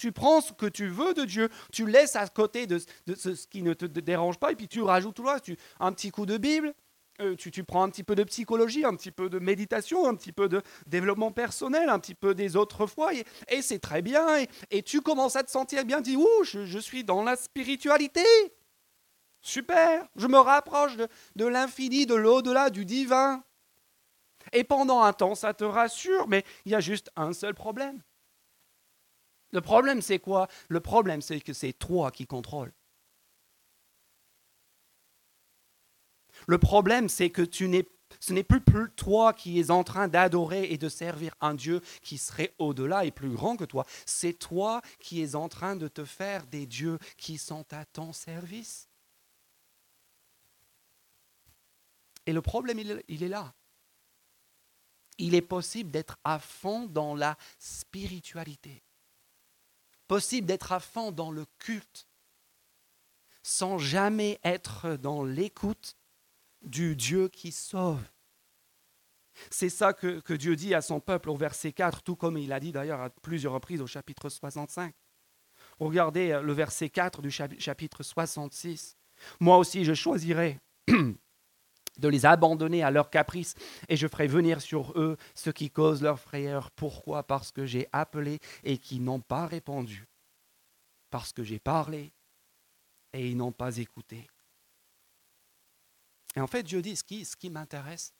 Tu 0.01 0.11
prends 0.11 0.41
ce 0.41 0.51
que 0.51 0.65
tu 0.65 0.87
veux 0.87 1.13
de 1.13 1.25
Dieu, 1.25 1.47
tu 1.71 1.85
laisses 1.85 2.15
à 2.15 2.27
côté 2.27 2.65
de, 2.65 2.79
ce 2.79 3.45
qui 3.45 3.61
ne 3.61 3.75
te 3.75 3.85
dérange 3.85 4.39
pas, 4.39 4.51
et 4.51 4.55
puis 4.55 4.67
tu 4.67 4.81
rajoutes 4.81 5.13
tout 5.13 5.27
tu, 5.43 5.55
un 5.79 5.93
petit 5.93 6.09
coup 6.09 6.25
de 6.25 6.39
Bible, 6.39 6.73
euh, 7.19 7.35
tu, 7.35 7.63
prends 7.63 7.83
un 7.83 7.89
petit 7.91 8.03
peu 8.03 8.15
de 8.15 8.23
psychologie, 8.23 8.83
un 8.83 8.95
petit 8.95 9.11
peu 9.11 9.29
de 9.29 9.37
méditation, 9.37 10.07
un 10.07 10.15
petit 10.15 10.31
peu 10.31 10.49
de 10.49 10.63
développement 10.87 11.31
personnel, 11.31 11.87
un 11.87 11.99
petit 11.99 12.15
peu 12.15 12.33
des 12.33 12.55
autres 12.55 12.87
fois, 12.87 13.11
et, 13.13 13.61
c'est 13.61 13.77
très 13.77 14.01
bien, 14.01 14.25
et, 14.71 14.81
tu 14.81 15.01
commences 15.01 15.35
à 15.35 15.43
te 15.43 15.51
sentir 15.51 15.85
bien, 15.85 15.97
tu 15.97 16.15
dis, 16.15 16.17
ouh, 16.17 16.43
je, 16.45 16.79
suis 16.79 17.03
dans 17.03 17.21
la 17.21 17.35
spiritualité. 17.35 18.25
Super, 19.39 20.07
je 20.15 20.25
me 20.25 20.39
rapproche 20.39 20.97
de 21.35 21.45
l'infini, 21.45 22.07
de 22.07 22.15
l'au-delà, 22.15 22.71
du 22.71 22.85
divin. 22.85 23.43
Et 24.51 24.63
pendant 24.63 25.03
un 25.03 25.13
temps, 25.13 25.35
ça 25.35 25.53
te 25.53 25.63
rassure, 25.63 26.27
mais 26.27 26.43
il 26.65 26.71
y 26.71 26.75
a 26.75 26.79
juste 26.79 27.11
un 27.15 27.33
seul 27.33 27.53
problème. 27.53 28.01
Le 29.51 29.61
problème, 29.61 30.01
c'est 30.01 30.19
quoi? 30.19 30.47
Le 30.69 30.79
problème, 30.79 31.21
c'est 31.21 31.41
que 31.41 31.53
c'est 31.53 31.73
toi 31.73 32.11
qui 32.11 32.25
contrôles. 32.25 32.73
Le 36.47 36.57
problème, 36.57 37.09
c'est 37.09 37.29
que 37.29 37.41
tu 37.41 37.69
ce 38.19 38.33
n'est 38.33 38.43
plus 38.43 38.61
toi 38.95 39.33
qui 39.33 39.59
es 39.59 39.71
en 39.71 39.83
train 39.83 40.07
d'adorer 40.07 40.71
et 40.71 40.77
de 40.77 40.89
servir 40.89 41.33
un 41.39 41.53
Dieu 41.53 41.81
qui 42.01 42.17
serait 42.17 42.53
au-delà 42.57 43.05
et 43.05 43.11
plus 43.11 43.29
grand 43.29 43.55
que 43.55 43.63
toi. 43.63 43.85
C'est 44.05 44.33
toi 44.33 44.81
qui 44.99 45.21
es 45.21 45.35
en 45.35 45.47
train 45.49 45.75
de 45.75 45.87
te 45.87 46.03
faire 46.03 46.45
des 46.47 46.65
dieux 46.65 46.99
qui 47.17 47.37
sont 47.37 47.65
à 47.71 47.85
ton 47.85 48.11
service. 48.11 48.89
Et 52.25 52.33
le 52.33 52.41
problème, 52.41 52.79
il 52.79 53.23
est 53.23 53.27
là. 53.27 53.53
Il 55.17 55.35
est 55.35 55.41
possible 55.41 55.91
d'être 55.91 56.17
à 56.23 56.39
fond 56.39 56.85
dans 56.85 57.15
la 57.15 57.37
spiritualité 57.59 58.83
possible 60.11 60.45
d'être 60.45 60.73
à 60.73 60.81
fond 60.81 61.13
dans 61.13 61.31
le 61.31 61.45
culte 61.57 62.05
sans 63.43 63.77
jamais 63.77 64.41
être 64.43 64.97
dans 64.97 65.23
l'écoute 65.23 65.95
du 66.61 66.97
Dieu 66.97 67.29
qui 67.29 67.53
sauve. 67.53 68.03
C'est 69.49 69.69
ça 69.69 69.93
que, 69.93 70.33
Dieu 70.33 70.57
dit 70.57 70.73
à 70.75 70.81
son 70.81 70.99
peuple 70.99 71.29
au 71.29 71.37
verset 71.37 71.71
4, 71.71 72.03
tout 72.03 72.17
comme 72.17 72.37
il 72.37 72.51
a 72.51 72.59
dit 72.59 72.73
d'ailleurs 72.73 72.99
à 72.99 73.09
plusieurs 73.09 73.53
reprises 73.53 73.79
au 73.79 73.87
chapitre 73.87 74.27
65. 74.27 74.93
Regardez 75.79 76.41
le 76.43 76.51
verset 76.51 76.89
4 76.89 77.21
du 77.21 77.31
chapitre 77.31 78.03
66. 78.03 78.97
Moi 79.39 79.57
aussi 79.57 79.85
je 79.85 79.93
choisirai 79.93 80.59
de 81.97 82.07
les 82.07 82.25
abandonner 82.25 82.83
à 82.83 82.91
leurs 82.91 83.09
caprices, 83.09 83.55
et 83.89 83.97
je 83.97 84.07
ferai 84.07 84.27
venir 84.27 84.61
sur 84.61 84.97
eux 84.99 85.17
ce 85.35 85.49
qui 85.49 85.69
cause 85.69 86.01
leur 86.01 86.19
frayeur. 86.19 86.71
Pourquoi? 86.71 87.23
Parce 87.23 87.51
que 87.51 87.65
j'ai 87.65 87.87
appelé 87.91 88.39
et 88.63 88.77
qu'ils 88.77 89.03
n'ont 89.03 89.19
pas 89.19 89.45
répondu. 89.45 90.07
Parce 91.09 91.33
que 91.33 91.43
j'ai 91.43 91.59
parlé 91.59 92.11
et 93.13 93.29
ils 93.29 93.37
n'ont 93.37 93.51
pas 93.51 93.77
écouté. 93.77 94.27
Et 96.35 96.39
en 96.39 96.47
fait, 96.47 96.63
Dieu 96.63 96.81
dit, 96.81 96.95
ce 96.95 97.03
qui, 97.03 97.25
ce 97.25 97.35
m'intéresse, 97.49 98.13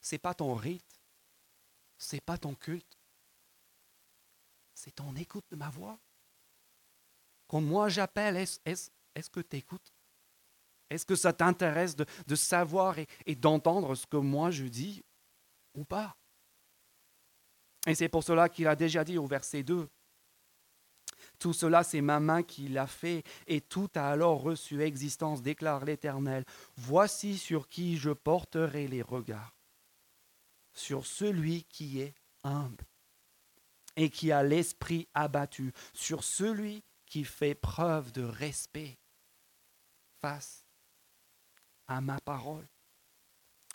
c'est 0.00 0.18
pas 0.18 0.34
ton 0.34 0.54
rite, 0.54 1.00
c'est 1.98 2.20
pas 2.20 2.38
ton 2.38 2.54
culte, 2.54 2.98
c'est 4.74 4.92
ton 4.92 5.14
écoute 5.14 5.44
de 5.50 5.56
ma 5.56 5.68
voix. 5.68 5.98
Quand 7.46 7.60
moi 7.60 7.88
j'appelle, 7.88 8.36
est-ce 8.36 8.58
est, 8.64 9.30
que 9.30 9.40
tu 9.40 9.56
écoutes 9.56 9.92
est-ce 10.92 11.06
que 11.06 11.16
ça 11.16 11.32
t'intéresse 11.32 11.96
de, 11.96 12.34
savoir 12.34 12.96
et, 12.98 13.34
d'entendre 13.34 13.94
ce 13.94 14.06
que 14.06 14.18
moi 14.18 14.50
je 14.50 14.64
dis 14.64 15.02
ou 15.74 15.84
pas? 15.84 16.16
Et 17.86 17.94
c'est 17.94 18.08
pour 18.08 18.22
cela 18.22 18.48
qu'il 18.48 18.68
a 18.68 18.76
déjà 18.76 19.02
dit 19.02 19.18
au 19.18 19.26
verset 19.26 19.62
2, 19.62 19.88
tout 21.38 21.52
cela, 21.52 21.82
c'est 21.82 22.00
ma 22.00 22.20
main 22.20 22.42
qui 22.42 22.68
l'a 22.68 22.86
fait, 22.86 23.24
et 23.46 23.60
tout 23.60 23.88
a 23.94 24.10
alors 24.10 24.42
reçu 24.42 24.80
existence, 24.82 25.42
déclare 25.42 25.84
l'Éternel. 25.84 26.44
Voici 26.76 27.38
sur 27.38 27.68
qui 27.68 27.96
je 27.96 28.10
porterai 28.10 28.86
les 28.86 29.02
regards, 29.02 29.56
sur 30.72 31.06
celui 31.06 31.64
qui 31.64 32.00
est 32.00 32.14
humble 32.44 32.84
et 33.96 34.10
qui 34.10 34.30
a 34.30 34.42
l'esprit 34.42 35.08
abattu, 35.14 35.72
sur 35.92 36.22
celui 36.22 36.82
qui 37.06 37.24
fait 37.24 37.54
preuve 37.54 38.12
de 38.12 38.22
respect 38.22 38.98
face 40.20 40.61
à 41.86 42.00
ma 42.00 42.20
parole. 42.20 42.66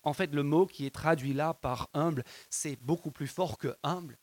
En 0.03 0.13
fait, 0.13 0.33
le 0.33 0.43
mot 0.43 0.65
qui 0.65 0.85
est 0.85 0.93
traduit 0.93 1.33
là 1.33 1.53
par 1.53 1.89
humble, 1.93 2.23
c'est 2.49 2.77
beaucoup 2.77 3.11
plus 3.11 3.27
fort 3.27 3.57
que 3.57 3.75
humble. 3.83 4.17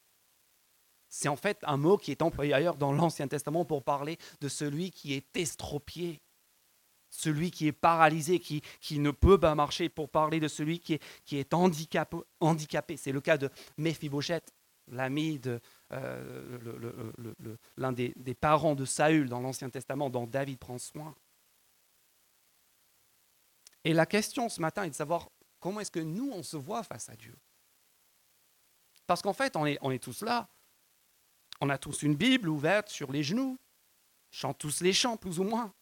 C'est 1.08 1.28
en 1.28 1.36
fait 1.36 1.58
un 1.62 1.76
mot 1.76 1.96
qui 1.96 2.10
est 2.10 2.22
employé 2.22 2.54
ailleurs 2.54 2.76
dans 2.76 2.92
l'Ancien 2.92 3.28
Testament 3.28 3.64
pour 3.64 3.84
parler 3.84 4.18
de 4.40 4.48
celui 4.48 4.90
qui 4.90 5.14
est 5.14 5.36
estropié, 5.36 6.20
celui 7.10 7.50
qui 7.50 7.68
est 7.68 7.72
paralysé, 7.72 8.40
qui, 8.40 8.62
ne 8.98 9.10
peut 9.10 9.38
pas 9.38 9.54
marcher, 9.54 9.88
pour 9.88 10.08
parler 10.08 10.40
de 10.40 10.48
celui 10.48 10.80
qui 10.80 10.98
est, 11.32 11.54
handicapé. 11.54 12.96
C'est 12.96 13.12
le 13.12 13.20
cas 13.20 13.38
de 13.38 13.48
Méphibosheth, 13.76 14.52
l'ami 14.88 15.38
de 15.38 15.60
euh, 15.92 16.58
l'un 17.76 17.92
des 17.92 18.34
parents 18.34 18.74
de 18.74 18.84
Saül 18.84 19.28
dans 19.28 19.40
l'Ancien 19.40 19.70
Testament, 19.70 20.10
dont 20.10 20.26
David 20.26 20.58
prend 20.58 20.78
soin. 20.78 21.14
Et 23.84 23.92
la 23.92 24.06
question 24.06 24.48
ce 24.48 24.60
matin 24.60 24.84
est 24.84 24.90
de 24.90 24.94
savoir 24.94 25.30
comment 25.60 25.80
est-ce 25.80 25.90
que 25.90 26.00
nous, 26.00 26.30
on 26.32 26.42
se 26.42 26.56
voit 26.56 26.82
face 26.82 27.08
à 27.08 27.16
Dieu. 27.16 27.36
Parce 29.06 29.20
qu'en 29.22 29.34
fait, 29.34 29.56
on 29.56 29.66
est, 29.66 30.02
tous 30.02 30.22
là. 30.22 30.48
On 31.60 31.68
a 31.68 31.78
tous 31.78 32.02
une 32.02 32.16
Bible 32.16 32.48
ouverte 32.48 32.88
sur 32.88 33.12
les 33.12 33.22
genoux. 33.22 33.58
Chante 34.30 34.58
tous 34.58 34.80
les 34.80 34.92
chants, 34.92 35.16
plus 35.16 35.38
ou 35.38 35.44
moins. 35.44 35.72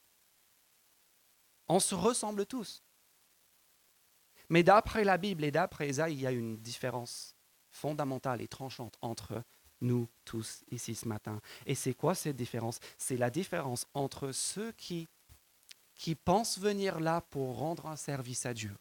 On 1.68 1.80
se 1.80 1.94
ressemble 1.94 2.44
tous. 2.47 2.82
Mais 4.49 4.62
d'après 4.62 5.04
la 5.04 5.16
Bible 5.16 5.44
et 5.44 5.50
d'après 5.50 5.88
Esaïe, 5.88 6.14
il 6.14 6.21
y 6.21 6.26
a 6.26 6.32
une 6.32 6.59
différence 6.59 7.37
fondamentale 7.71 8.42
et 8.42 8.49
tranchante 8.49 8.99
entre 9.00 9.42
nous 9.80 10.09
tous 10.25 10.64
ici 10.71 10.94
ce 10.94 11.09
matin. 11.09 11.40
Et 11.64 11.75
c'est 11.75 11.94
quoi 11.94 12.14
cette 12.14 12.37
différence? 12.37 12.78
C'est 12.99 13.16
la 13.16 13.30
différence 13.30 13.87
entre 13.94 14.32
ceux 14.32 14.73
qui 14.73 15.09
qui 16.02 16.16
pensent 16.16 16.59
venir 16.59 16.99
là 16.99 17.21
pour 17.21 17.59
rendre 17.59 17.87
un 17.87 17.94
service 17.94 18.44
à 18.44 18.52
Dieu, 18.52 18.76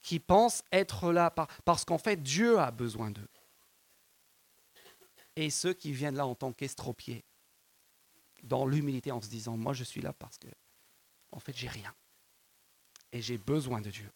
qui 0.00 0.18
pensent 0.18 0.64
être 0.72 1.12
là 1.12 1.28
parce 1.66 1.84
qu'en 1.84 1.98
fait 1.98 2.16
Dieu 2.16 2.58
a 2.58 2.70
besoin 2.70 3.10
d'eux, 3.10 3.28
et 5.36 5.50
ceux 5.50 5.74
qui 5.74 5.92
viennent 5.92 6.16
là 6.16 6.26
en 6.26 6.34
tant 6.34 6.54
qu'estropiés, 6.54 7.22
dans 8.42 8.64
l'humilité 8.64 9.12
en 9.12 9.20
se 9.20 9.28
disant, 9.28 9.58
moi 9.58 9.74
je 9.74 9.84
suis 9.84 10.00
là 10.00 10.14
parce 10.14 10.38
que, 10.38 10.48
en 11.32 11.38
fait, 11.38 11.54
j'ai 11.54 11.68
rien, 11.68 11.94
et 13.12 13.20
j'ai 13.20 13.36
besoin 13.36 13.82
de 13.82 13.90
Dieu, 13.90 14.10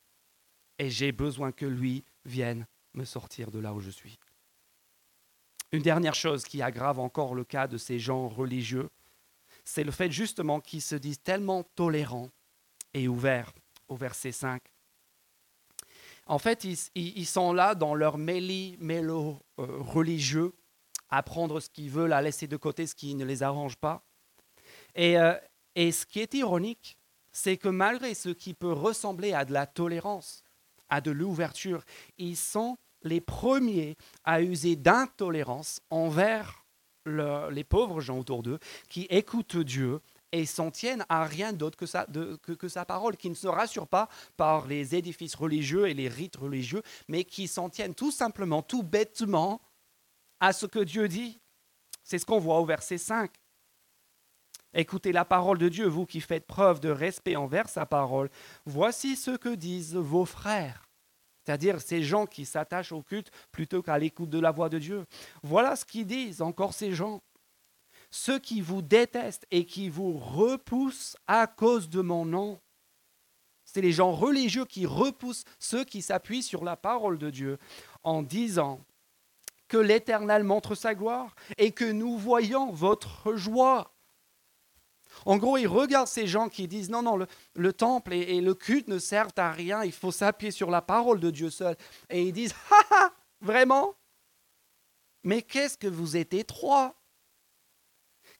et 0.78 0.88
j'ai 0.88 1.12
besoin 1.12 1.52
que 1.52 1.66
lui 1.66 2.02
vienne 2.24 2.66
me 2.94 3.04
sortir 3.04 3.50
de 3.50 3.58
là 3.58 3.74
où 3.74 3.80
je 3.80 3.90
suis. 3.90 4.18
Une 5.70 5.82
dernière 5.82 6.14
chose 6.14 6.44
qui 6.44 6.62
aggrave 6.62 6.98
encore 6.98 7.34
le 7.34 7.44
cas 7.44 7.66
de 7.66 7.76
ces 7.76 7.98
gens 7.98 8.26
religieux, 8.26 8.88
c'est 9.64 9.84
le 9.84 9.90
fait 9.90 10.10
justement 10.10 10.60
qu'ils 10.60 10.82
se 10.82 10.94
disent 10.94 11.22
tellement 11.22 11.62
tolérants 11.62 12.30
et 12.92 13.08
ouverts 13.08 13.52
au 13.88 13.96
verset 13.96 14.32
5. 14.32 14.62
En 16.26 16.38
fait, 16.38 16.64
ils, 16.94 17.26
sont 17.26 17.52
là 17.52 17.74
dans 17.74 17.94
leur 17.94 18.16
méli-mélo 18.16 19.42
euh, 19.58 19.66
religieux, 19.80 20.54
à 21.10 21.22
prendre 21.22 21.60
ce 21.60 21.68
qu'ils 21.68 21.90
veulent, 21.90 22.14
à 22.14 22.22
laisser 22.22 22.46
de 22.46 22.56
côté 22.56 22.86
ce 22.86 22.94
qui 22.94 23.14
ne 23.14 23.24
les 23.24 23.42
arrange 23.42 23.76
pas. 23.76 24.02
Euh, 24.98 25.38
Et 25.74 25.92
ce 25.92 26.06
qui 26.06 26.20
est 26.20 26.32
ironique, 26.34 26.96
c'est 27.32 27.56
que 27.56 27.68
malgré 27.68 28.14
ce 28.14 28.30
qui 28.30 28.54
peut 28.54 28.72
ressembler 28.72 29.32
à 29.32 29.44
de 29.44 29.52
la 29.52 29.66
tolérance, 29.66 30.42
à 30.88 31.00
de 31.00 31.10
l'ouverture, 31.10 31.84
ils 32.16 32.36
sont 32.36 32.78
les 33.02 33.20
premiers 33.20 33.96
à 34.24 34.40
user 34.40 34.76
d'intolérance 34.76 35.80
envers 35.90 36.63
les 37.06 37.64
pauvres 37.64 38.00
gens 38.00 38.18
autour 38.18 38.42
d'eux 38.42 38.58
qui 38.88 39.06
écoutent 39.10 39.56
Dieu 39.56 40.00
et 40.32 40.46
s'en 40.46 40.72
tiennent 40.72 41.06
à 41.08 41.24
rien 41.24 41.52
d'autre 41.52 41.76
que 41.76 41.86
sa, 41.86 42.06
que, 42.42 42.68
sa 42.68 42.84
parole, 42.84 43.16
qui 43.16 43.30
ne 43.30 43.34
se 43.34 43.46
rassurent 43.46 43.86
pas 43.86 44.08
par 44.36 44.66
les 44.66 44.96
édifices 44.96 45.36
religieux 45.36 45.88
et 45.88 45.94
les 45.94 46.08
rites 46.08 46.36
religieux, 46.36 46.82
mais 47.06 47.22
qui 47.22 47.46
s'en 47.46 47.68
tiennent 47.68 47.94
tout 47.94 48.10
simplement, 48.10 48.60
tout 48.60 48.82
bêtement 48.82 49.60
à 50.40 50.52
ce 50.52 50.66
que 50.66 50.80
Dieu 50.80 51.06
dit. 51.06 51.40
C'est 52.02 52.18
ce 52.18 52.26
qu'on 52.26 52.40
voit 52.40 52.58
au 52.58 52.64
verset 52.64 52.98
5. 52.98 53.30
Écoutez 54.74 55.12
la 55.12 55.24
parole 55.24 55.58
de 55.58 55.68
Dieu, 55.68 55.86
vous 55.86 56.04
qui 56.04 56.20
faites 56.20 56.46
preuve 56.46 56.80
de 56.80 56.90
respect 56.90 57.36
envers 57.36 57.68
sa 57.68 57.86
parole. 57.86 58.28
Voici 58.66 59.14
ce 59.14 59.36
que 59.36 59.54
disent 59.54 59.94
vos 59.94 60.24
frères, 60.24 60.83
c'est-à-dire 61.44 61.80
ces 61.80 62.02
gens 62.02 62.26
qui 62.26 62.44
s'attachent 62.44 62.92
au 62.92 63.02
culte 63.02 63.30
plutôt 63.52 63.82
qu'à 63.82 63.98
l'écoute 63.98 64.30
de 64.30 64.38
la 64.38 64.50
voix 64.50 64.68
de 64.68 64.78
Dieu. 64.78 65.04
Voilà 65.42 65.76
ce 65.76 65.84
qu'ils 65.84 66.06
disent 66.06 66.42
encore 66.42 66.72
ces 66.72 66.92
gens. 66.92 67.20
Ceux 68.10 68.38
qui 68.38 68.60
vous 68.60 68.80
détestent 68.80 69.46
et 69.50 69.66
qui 69.66 69.88
vous 69.88 70.16
repoussent 70.16 71.16
à 71.26 71.46
cause 71.46 71.88
de 71.88 72.00
mon 72.00 72.24
nom. 72.24 72.60
C'est 73.64 73.80
les 73.80 73.92
gens 73.92 74.12
religieux 74.12 74.64
qui 74.64 74.86
repoussent 74.86 75.44
ceux 75.58 75.84
qui 75.84 76.00
s'appuient 76.00 76.42
sur 76.42 76.64
la 76.64 76.76
parole 76.76 77.18
de 77.18 77.30
Dieu 77.30 77.58
en 78.04 78.22
disant 78.22 78.80
que 79.68 79.76
l'Éternel 79.76 80.44
montre 80.44 80.74
sa 80.74 80.94
gloire 80.94 81.34
et 81.58 81.72
que 81.72 81.90
nous 81.90 82.16
voyons 82.16 82.70
votre 82.70 83.34
joie. 83.34 83.93
En 85.26 85.38
gros, 85.38 85.56
il 85.56 85.66
regarde 85.66 86.08
ces 86.08 86.26
gens 86.26 86.48
qui 86.48 86.68
disent 86.68 86.90
non, 86.90 87.02
non, 87.02 87.18
le, 87.54 87.72
temple 87.72 88.12
et, 88.12 88.40
le 88.40 88.54
culte 88.54 88.88
ne 88.88 88.98
servent 88.98 89.32
à 89.36 89.50
rien, 89.50 89.84
il 89.84 89.92
faut 89.92 90.12
s'appuyer 90.12 90.50
sur 90.50 90.70
la 90.70 90.82
parole 90.82 91.20
de 91.20 91.30
Dieu 91.30 91.50
seul. 91.50 91.76
Et 92.10 92.22
ils 92.22 92.32
disent, 92.32 92.54
ah, 92.70 92.82
ah 92.90 93.12
vraiment? 93.40 93.94
Mais 95.22 95.42
qu'est-ce 95.42 95.78
que 95.78 95.86
vous 95.86 96.16
êtes 96.16 96.34
étroit? 96.34 96.94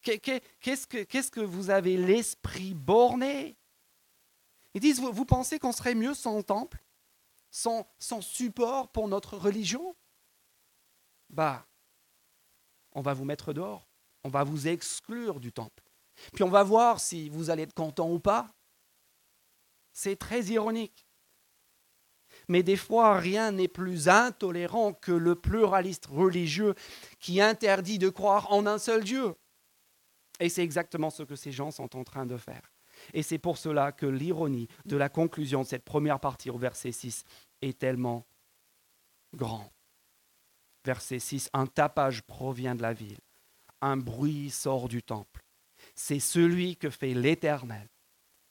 Qu'est-ce 0.01 0.85
que, 0.85 1.03
qu'est-ce 1.03 1.31
que 1.31 1.39
vous 1.41 1.71
avez 1.71 1.97
l'esprit 1.97 2.73
borné? 2.75 3.57
Ils 4.75 4.81
disent, 4.81 4.99
vous, 4.99 5.11
vous 5.11 5.25
pensez 5.25 5.57
qu'on 5.57 5.71
serait 5.71 5.95
mieux 5.95 6.13
sans 6.13 6.43
temple? 6.43 6.83
Sans, 7.49 7.87
sans 7.97 8.21
support 8.21 8.91
pour 8.91 9.07
notre 9.07 9.37
religion? 9.37 9.95
Bah, 11.29 11.65
on 12.91 13.01
va 13.01 13.13
vous 13.13 13.25
mettre 13.25 13.53
dehors, 13.53 13.87
on 14.23 14.29
va 14.29 14.43
vous 14.43 14.67
exclure 14.67 15.39
du 15.39 15.51
temple. 15.51 15.84
Puis 16.33 16.43
on 16.43 16.49
va 16.49 16.63
voir 16.63 16.99
si 16.99 17.29
vous 17.29 17.49
allez 17.49 17.63
être 17.63 17.73
content 17.73 18.09
ou 18.11 18.19
pas. 18.19 18.47
C'est 19.93 20.17
très 20.17 20.43
ironique. 20.45 21.07
Mais 22.47 22.63
des 22.63 22.75
fois, 22.75 23.17
rien 23.17 23.51
n'est 23.51 23.67
plus 23.67 24.09
intolérant 24.09 24.93
que 24.93 25.11
le 25.11 25.35
pluraliste 25.35 26.07
religieux 26.07 26.75
qui 27.19 27.41
interdit 27.41 27.97
de 27.97 28.09
croire 28.09 28.51
en 28.51 28.65
un 28.65 28.77
seul 28.77 29.03
Dieu. 29.03 29.35
Et 30.39 30.49
c'est 30.49 30.63
exactement 30.63 31.09
ce 31.09 31.23
que 31.23 31.35
ces 31.35 31.51
gens 31.51 31.71
sont 31.71 31.95
en 31.95 32.03
train 32.03 32.25
de 32.25 32.37
faire. 32.37 32.71
Et 33.13 33.23
c'est 33.23 33.37
pour 33.37 33.57
cela 33.57 33.91
que 33.91 34.05
l'ironie 34.05 34.67
de 34.85 34.97
la 34.97 35.09
conclusion 35.09 35.61
de 35.61 35.67
cette 35.67 35.85
première 35.85 36.19
partie 36.19 36.49
au 36.49 36.57
verset 36.57 36.91
6 36.91 37.23
est 37.61 37.77
tellement 37.77 38.25
grand. 39.33 39.71
Verset 40.83 41.19
6, 41.19 41.49
un 41.53 41.65
tapage 41.65 42.21
provient 42.21 42.75
de 42.75 42.81
la 42.81 42.93
ville, 42.93 43.19
un 43.81 43.97
bruit 43.97 44.49
sort 44.49 44.87
du 44.87 45.01
temple 45.01 45.44
c'est 45.95 46.19
celui 46.19 46.75
que 46.75 46.89
fait 46.89 47.13
l'Éternel 47.13 47.87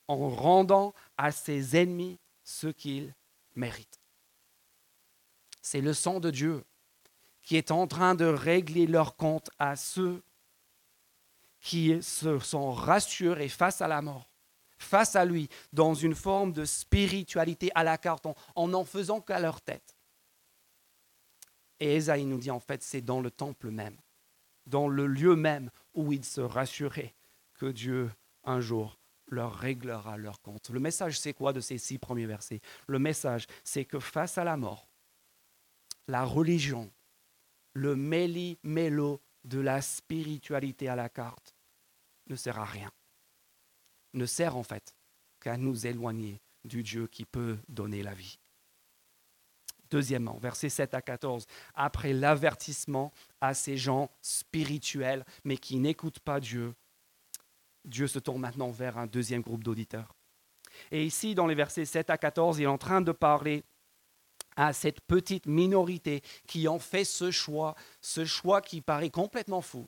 en 0.07 0.29
rendant 0.29 0.93
à 1.17 1.31
ses 1.31 1.77
ennemis 1.77 2.19
ce 2.43 2.67
qu'ils 2.67 3.13
méritent. 3.55 3.99
C'est 5.61 5.81
le 5.81 5.93
sang 5.93 6.19
de 6.19 6.31
Dieu 6.31 6.63
qui 7.41 7.55
est 7.55 7.71
en 7.71 7.87
train 7.87 8.15
de 8.15 8.25
régler 8.25 8.87
leur 8.87 9.15
compte 9.15 9.49
à 9.59 9.75
ceux 9.75 10.23
qui 11.59 12.01
se 12.01 12.39
sont 12.39 12.71
rassurés 12.71 13.49
face 13.49 13.81
à 13.81 13.87
la 13.87 14.01
mort, 14.01 14.29
face 14.77 15.15
à 15.15 15.25
lui, 15.25 15.49
dans 15.73 15.93
une 15.93 16.15
forme 16.15 16.53
de 16.53 16.65
spiritualité 16.65 17.71
à 17.75 17.83
la 17.83 17.97
carte, 17.97 18.27
en 18.55 18.67
n'en 18.67 18.83
faisant 18.83 19.21
qu'à 19.21 19.39
leur 19.39 19.61
tête. 19.61 19.95
Et 21.79 21.95
Esaïe 21.95 22.25
nous 22.25 22.39
dit 22.39 22.51
en 22.51 22.59
fait, 22.59 22.81
c'est 22.83 23.01
dans 23.01 23.21
le 23.21 23.31
temple 23.31 23.69
même, 23.69 23.97
dans 24.65 24.87
le 24.87 25.07
lieu 25.07 25.35
même 25.35 25.69
où 25.93 26.13
ils 26.13 26.25
se 26.25 26.41
rassuraient 26.41 27.13
que 27.55 27.65
Dieu, 27.67 28.11
un 28.43 28.59
jour, 28.61 28.99
leur 29.27 29.55
réglera 29.55 30.17
leur 30.17 30.41
compte. 30.41 30.69
Le 30.69 30.79
message, 30.79 31.19
c'est 31.19 31.33
quoi 31.33 31.53
de 31.53 31.59
ces 31.59 31.77
six 31.77 31.97
premiers 31.97 32.25
versets? 32.25 32.61
Le 32.87 32.99
message, 32.99 33.47
c'est 33.63 33.85
que 33.85 33.99
face 33.99 34.37
à 34.37 34.43
la 34.43 34.57
mort, 34.57 34.87
la 36.07 36.23
religion, 36.23 36.91
le 37.73 37.95
méli-mélo 37.95 39.21
de 39.43 39.59
la 39.59 39.81
spiritualité 39.81 40.87
à 40.87 40.95
la 40.95 41.09
carte, 41.09 41.55
ne 42.27 42.35
sert 42.35 42.59
à 42.59 42.65
rien. 42.65 42.91
Ne 44.13 44.25
sert 44.25 44.55
en 44.55 44.63
fait 44.63 44.95
qu'à 45.39 45.57
nous 45.57 45.85
éloigner 45.85 46.41
du 46.63 46.83
Dieu 46.83 47.07
qui 47.07 47.25
peut 47.25 47.57
donner 47.67 48.01
la 48.01 48.13
vie. 48.13 48.39
Deuxièmement, 49.91 50.37
versets 50.37 50.69
7 50.69 50.93
à 50.95 51.01
14, 51.01 51.45
après 51.75 52.13
l'avertissement 52.13 53.13
à 53.39 53.53
ces 53.53 53.77
gens 53.77 54.09
spirituels, 54.21 55.25
mais 55.43 55.57
qui 55.57 55.77
n'écoutent 55.77 56.19
pas 56.19 56.39
Dieu, 56.39 56.73
Dieu 57.85 58.07
se 58.07 58.19
tourne 58.19 58.41
maintenant 58.41 58.71
vers 58.71 58.97
un 58.97 59.07
deuxième 59.07 59.41
groupe 59.41 59.63
d'auditeurs. 59.63 60.15
Et 60.91 61.05
ici, 61.05 61.35
dans 61.35 61.47
les 61.47 61.55
versets 61.55 61.85
7 61.85 62.09
à 62.09 62.17
14, 62.17 62.59
il 62.59 62.63
est 62.63 62.67
en 62.67 62.77
train 62.77 63.01
de 63.01 63.11
parler 63.11 63.63
à 64.55 64.73
cette 64.73 65.01
petite 65.01 65.45
minorité 65.45 66.21
qui 66.47 66.67
ont 66.67 66.79
fait 66.79 67.03
ce 67.03 67.31
choix, 67.31 67.75
ce 68.01 68.25
choix 68.25 68.61
qui 68.61 68.81
paraît 68.81 69.09
complètement 69.09 69.61
fou, 69.61 69.87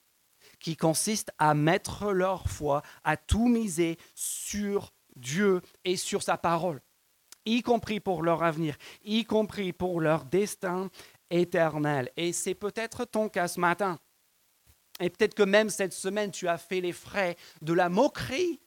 qui 0.59 0.75
consiste 0.75 1.31
à 1.37 1.53
mettre 1.53 2.11
leur 2.11 2.49
foi, 2.49 2.81
à 3.03 3.17
tout 3.17 3.47
miser 3.47 3.97
sur 4.15 4.93
Dieu 5.15 5.61
et 5.83 5.97
sur 5.97 6.21
sa 6.21 6.37
parole, 6.37 6.81
y 7.45 7.61
compris 7.61 7.99
pour 7.99 8.23
leur 8.23 8.43
avenir, 8.43 8.77
y 9.03 9.23
compris 9.23 9.73
pour 9.73 10.01
leur 10.01 10.25
destin 10.25 10.89
éternel. 11.29 12.11
Et 12.17 12.33
c'est 12.33 12.55
peut-être 12.55 13.05
ton 13.05 13.29
cas 13.29 13.47
ce 13.47 13.59
matin. 13.59 13.99
Et 14.99 15.09
peut-être 15.09 15.35
que 15.35 15.43
même 15.43 15.69
cette 15.69 15.93
semaine, 15.93 16.31
tu 16.31 16.47
as 16.47 16.57
fait 16.57 16.81
les 16.81 16.93
frais 16.93 17.37
de 17.61 17.73
la 17.73 17.89
moquerie. 17.89 18.59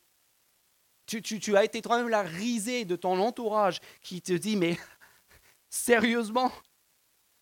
Tu, 1.06 1.56
as 1.56 1.64
été 1.64 1.82
toi-même 1.82 2.08
la 2.08 2.22
risée 2.22 2.84
de 2.84 2.94
ton 2.94 3.18
entourage 3.18 3.80
qui 4.00 4.22
te 4.22 4.32
dit, 4.32 4.54
mais 4.54 4.78
sérieusement, 5.68 6.52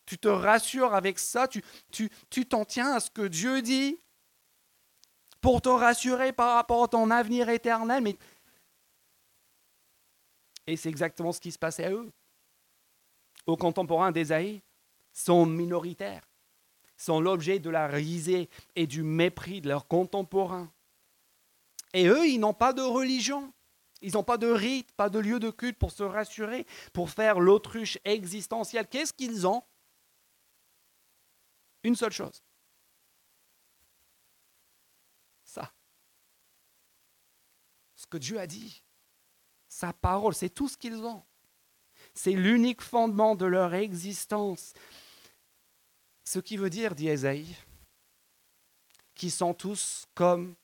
tu 0.06 0.16
te 0.16 0.28
rassures 0.28 0.94
avec 0.94 1.18
ça, 1.18 1.46
tu 1.48 2.46
t'en 2.46 2.64
tiens 2.64 2.94
à 2.94 3.00
ce 3.00 3.10
que 3.10 3.26
Dieu 3.26 3.60
dit 3.60 4.00
pour 5.42 5.60
te 5.60 5.68
rassurer 5.68 6.32
par 6.32 6.54
rapport 6.54 6.84
à 6.84 6.88
ton 6.88 7.10
avenir 7.10 7.50
éternel. 7.50 8.14
Et 10.66 10.76
c'est 10.76 10.88
exactement 10.88 11.32
ce 11.32 11.40
qui 11.40 11.52
se 11.52 11.58
passait 11.58 11.84
à 11.84 11.90
eux. 11.90 12.10
Aux 13.46 13.56
contemporains 13.56 14.12
d'Ésaïe 14.12 14.62
sont 15.12 15.46
minoritaires 15.46 16.27
sont 16.98 17.20
l'objet 17.20 17.60
de 17.60 17.70
la 17.70 17.86
risée 17.86 18.50
et 18.76 18.86
du 18.86 19.02
mépris 19.02 19.62
de 19.62 19.68
leurs 19.68 19.88
contemporains. 19.88 20.70
Et 21.94 22.06
eux, 22.08 22.26
ils 22.26 22.38
n'ont 22.38 22.52
pas 22.52 22.74
de 22.74 22.82
religion. 22.82 23.54
Ils 24.02 24.12
n'ont 24.12 24.24
pas 24.24 24.36
de 24.36 24.48
rite, 24.48 24.92
pas 24.92 25.08
de 25.08 25.18
lieu 25.18 25.40
de 25.40 25.50
culte 25.50 25.78
pour 25.78 25.90
se 25.90 26.02
rassurer, 26.02 26.66
pour 26.92 27.10
faire 27.10 27.40
l'autruche 27.40 27.98
existentielle. 28.04 28.86
Qu'est-ce 28.86 29.12
qu'ils 29.12 29.46
ont? 29.46 29.62
Une 31.82 31.96
seule 31.96 32.12
chose. 32.12 32.42
Ça. 35.42 35.72
Ce 37.96 38.06
que 38.06 38.18
Dieu 38.18 38.38
a 38.38 38.46
dit. 38.46 38.84
Sa 39.68 39.92
parole, 39.92 40.34
c'est 40.34 40.50
tout 40.50 40.68
ce 40.68 40.76
qu'ils 40.76 41.04
ont. 41.04 41.24
C'est 42.14 42.32
l'unique 42.32 42.82
fondement 42.82 43.34
de 43.34 43.46
leur 43.46 43.74
existence. 43.74 44.74
Ce 46.28 46.38
qui 46.38 46.58
veut 46.58 46.68
dire, 46.68 46.94
dit 46.94 47.08
Esaïe, 47.08 47.56
qu'ils 49.14 49.30
sont 49.30 49.54
tous 49.54 50.04
comme 50.14 50.54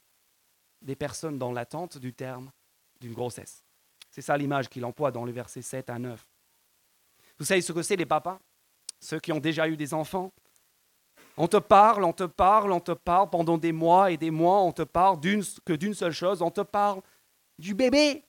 des 0.82 0.94
personnes 0.94 1.38
dans 1.38 1.52
l'attente 1.52 1.96
du 1.96 2.12
terme 2.12 2.52
d'une 3.00 3.14
grossesse. 3.14 3.64
C'est 4.10 4.20
ça 4.20 4.36
l'image 4.36 4.68
qu'il 4.68 4.84
emploie 4.84 5.10
dans 5.10 5.24
les 5.24 5.32
versets 5.32 5.62
7 5.62 5.88
à 5.88 5.98
9. 5.98 6.22
Vous 7.38 7.46
savez 7.46 7.62
ce 7.62 7.72
que 7.72 7.80
c'est 7.80 7.96
les 7.96 8.04
papas? 8.04 8.38
Ceux 9.00 9.18
qui 9.20 9.32
ont 9.32 9.40
déjà 9.40 9.66
eu 9.66 9.78
des 9.78 9.94
enfants? 9.94 10.34
On 11.38 11.48
te 11.48 11.56
parle, 11.56 12.04
on 12.04 12.12
te 12.12 12.24
parle, 12.24 12.70
on 12.70 12.80
te 12.80 12.92
parle 12.92 13.30
pendant 13.30 13.56
des 13.56 13.72
mois 13.72 14.10
et 14.10 14.18
des 14.18 14.30
mois, 14.30 14.60
on 14.60 14.72
te 14.72 14.82
parle 14.82 15.18
que 15.18 15.72
d'une 15.72 15.94
seule 15.94 16.12
chose, 16.12 16.42
on 16.42 16.50
te 16.50 16.60
parle 16.60 17.00
du 17.58 17.72
bébé. 17.72 18.22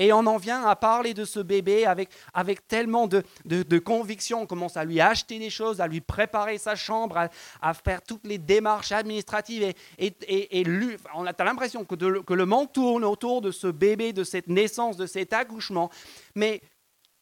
Et 0.00 0.14
on 0.14 0.20
en 0.20 0.38
vient 0.38 0.64
à 0.64 0.76
parler 0.76 1.12
de 1.12 1.26
ce 1.26 1.40
bébé 1.40 1.84
avec, 1.84 2.08
avec 2.32 2.66
tellement 2.66 3.06
de, 3.06 3.22
de, 3.44 3.78
conviction. 3.78 4.40
On 4.40 4.46
commence 4.46 4.78
à 4.78 4.84
lui 4.86 4.98
acheter 4.98 5.38
des 5.38 5.50
choses, 5.50 5.82
à 5.82 5.86
lui 5.86 6.00
préparer 6.00 6.56
sa 6.56 6.74
chambre, 6.74 7.28
à, 7.60 7.74
faire 7.74 8.00
toutes 8.00 8.26
les 8.26 8.38
démarches 8.38 8.92
administratives. 8.92 9.62
Et, 9.62 9.74
et, 9.98 10.60
et, 10.60 10.96
on 11.14 11.26
a 11.26 11.44
l'impression 11.44 11.84
que, 11.84 12.22
que, 12.22 12.32
le 12.32 12.46
monde 12.46 12.72
tourne 12.72 13.04
autour 13.04 13.42
de 13.42 13.50
ce 13.50 13.66
bébé, 13.66 14.14
de 14.14 14.24
cette 14.24 14.48
naissance, 14.48 14.96
de 14.96 15.04
cet 15.04 15.34
accouchement. 15.34 15.90
Mais, 16.34 16.62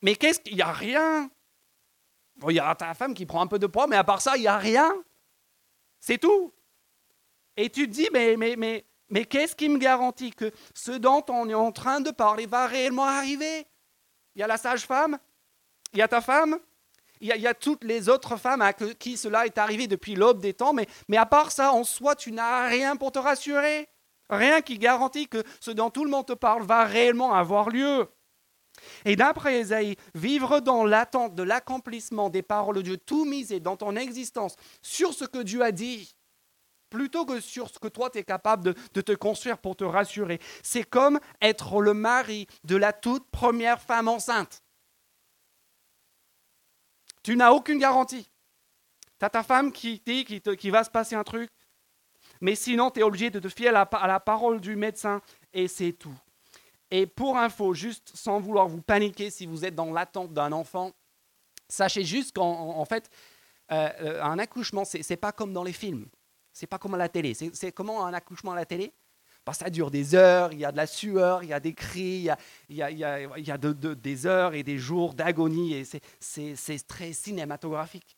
mais 0.00 0.14
qu'est-ce 0.14 0.38
qu'il 0.38 0.54
n'y 0.54 0.62
a 0.62 0.70
rien? 0.70 1.28
Il 2.48 2.54
y 2.54 2.60
a 2.60 2.72
ta 2.76 2.94
femme 2.94 3.12
qui 3.12 3.26
prend 3.26 3.40
un 3.42 3.48
peu 3.48 3.58
de 3.58 3.66
poids, 3.66 3.88
mais 3.88 3.96
à 3.96 4.04
part 4.04 4.22
ça, 4.22 4.36
il 4.36 4.42
n'y 4.42 4.46
a 4.46 4.56
rien. 4.56 4.94
C'est 5.98 6.18
tout. 6.18 6.52
Et 7.56 7.70
tu 7.70 7.88
te 7.88 7.92
dis, 7.92 8.08
mais, 8.12 8.36
mais, 8.36 8.54
mais, 8.54 8.84
mais 9.10 9.24
qu'est-ce 9.24 9.56
qui 9.56 9.68
me 9.68 9.78
garantit 9.78 10.30
que 10.30 10.50
ce 10.74 10.92
dont 10.92 11.24
on 11.28 11.48
est 11.48 11.54
en 11.54 11.72
train 11.72 12.00
de 12.00 12.10
parler 12.10 12.46
va 12.46 12.66
réellement 12.66 13.04
arriver? 13.04 13.66
Il 14.34 14.40
y 14.40 14.42
a 14.42 14.46
la 14.46 14.56
sage-femme, 14.56 15.18
il 15.92 15.98
y 15.98 16.02
a 16.02 16.08
ta 16.08 16.20
femme, 16.20 16.58
il 17.20 17.28
y, 17.28 17.46
a, 17.46 17.54
toutes 17.54 17.82
les 17.82 18.08
autres 18.08 18.36
femmes 18.36 18.62
à 18.62 18.72
qui 18.72 19.16
cela 19.16 19.44
est 19.44 19.58
arrivé 19.58 19.88
depuis 19.88 20.14
l'aube 20.14 20.40
des 20.40 20.54
temps, 20.54 20.72
mais, 20.72 20.86
mais 21.08 21.16
à 21.16 21.26
part 21.26 21.50
ça, 21.50 21.72
en 21.72 21.82
soi, 21.82 22.14
tu 22.14 22.30
n'as 22.30 22.68
rien 22.68 22.94
pour 22.94 23.10
te 23.10 23.18
rassurer. 23.18 23.88
Rien 24.30 24.60
qui 24.60 24.78
garantit 24.78 25.26
que 25.26 25.42
ce 25.58 25.70
dont 25.70 25.90
tout 25.90 26.04
le 26.04 26.10
monde 26.10 26.26
te 26.26 26.34
parle 26.34 26.62
va 26.62 26.84
réellement 26.84 27.34
avoir 27.34 27.70
lieu. 27.70 28.06
Et 29.04 29.16
d'après 29.16 29.60
Esaïe, 29.60 29.96
vivre 30.14 30.60
dans 30.60 30.84
l'attente 30.84 31.34
de 31.34 31.42
l'accomplissement 31.42 32.30
des 32.30 32.42
paroles 32.42 32.76
de 32.76 32.82
Dieu, 32.82 32.96
tout 32.98 33.24
miser 33.24 33.58
dans 33.58 33.76
ton 33.76 33.96
existence 33.96 34.54
sur 34.82 35.12
ce 35.12 35.24
que 35.24 35.38
Dieu 35.42 35.62
a 35.62 35.72
dit, 35.72 36.14
plutôt 36.88 37.24
que 37.24 37.40
sur 37.40 37.68
ce 37.68 37.78
que 37.78 37.88
toi 37.88 38.10
tu 38.10 38.18
es 38.18 38.24
capable 38.24 38.74
de, 38.92 39.00
te 39.00 39.12
construire 39.12 39.58
pour 39.58 39.76
te 39.76 39.84
rassurer. 39.84 40.40
C'est 40.62 40.84
comme 40.84 41.20
être 41.40 41.80
le 41.80 41.94
mari 41.94 42.46
de 42.64 42.76
la 42.76 42.92
toute 42.92 43.28
première 43.30 43.80
femme 43.80 44.08
enceinte. 44.08 44.62
Tu 47.22 47.36
n'as 47.36 47.50
aucune 47.50 47.78
garantie. 47.78 48.28
Tu 49.18 49.24
as 49.24 49.30
ta 49.30 49.42
femme 49.42 49.72
qui 49.72 50.02
dit 50.06 50.24
qu'il 50.24 50.72
va 50.72 50.84
se 50.84 50.90
passer 50.90 51.14
un 51.14 51.24
truc, 51.24 51.50
mais 52.40 52.54
sinon 52.54 52.90
tu 52.90 53.00
es 53.00 53.02
obligé 53.02 53.30
de 53.30 53.40
te 53.40 53.48
fier 53.48 53.74
à 53.74 54.06
la 54.06 54.20
parole 54.20 54.60
du 54.60 54.76
médecin 54.76 55.20
et 55.52 55.68
c'est 55.68 55.92
tout. 55.92 56.16
Et 56.90 57.06
pour 57.06 57.36
info, 57.36 57.74
juste 57.74 58.12
sans 58.14 58.40
vouloir 58.40 58.68
vous 58.68 58.80
paniquer 58.80 59.30
si 59.30 59.46
vous 59.46 59.64
êtes 59.64 59.74
dans 59.74 59.92
l'attente 59.92 60.32
d'un 60.32 60.52
enfant, 60.52 60.92
sachez 61.68 62.04
juste 62.04 62.34
qu'en 62.34 62.84
fait, 62.84 63.10
euh, 63.70 63.90
euh, 64.00 64.22
un 64.22 64.38
accouchement, 64.38 64.84
ce 64.84 64.98
n'est 64.98 65.16
pas 65.16 65.32
comme 65.32 65.52
dans 65.52 65.64
les 65.64 65.72
films. 65.72 66.06
C'est 66.58 66.66
pas 66.66 66.78
comme 66.78 66.94
à 66.94 66.98
la 66.98 67.08
télé. 67.08 67.34
C'est 67.34 67.70
comment 67.70 68.04
un 68.04 68.12
accouchement 68.12 68.50
à 68.50 68.56
la 68.56 68.66
télé? 68.66 68.92
Bah, 69.46 69.52
Ça 69.52 69.70
dure 69.70 69.92
des 69.92 70.16
heures, 70.16 70.52
il 70.52 70.58
y 70.58 70.64
a 70.64 70.72
de 70.72 70.76
la 70.76 70.88
sueur, 70.88 71.44
il 71.44 71.50
y 71.50 71.52
a 71.52 71.60
des 71.60 71.72
cris, 71.72 72.28
il 72.68 72.76
y 72.76 72.82
a 72.82 73.58
des 73.58 74.26
heures 74.26 74.54
et 74.54 74.64
des 74.64 74.76
jours 74.76 75.14
d'agonie. 75.14 75.74
Et 75.74 75.84
c'est 76.18 76.86
très 76.88 77.12
cinématographique. 77.12 78.16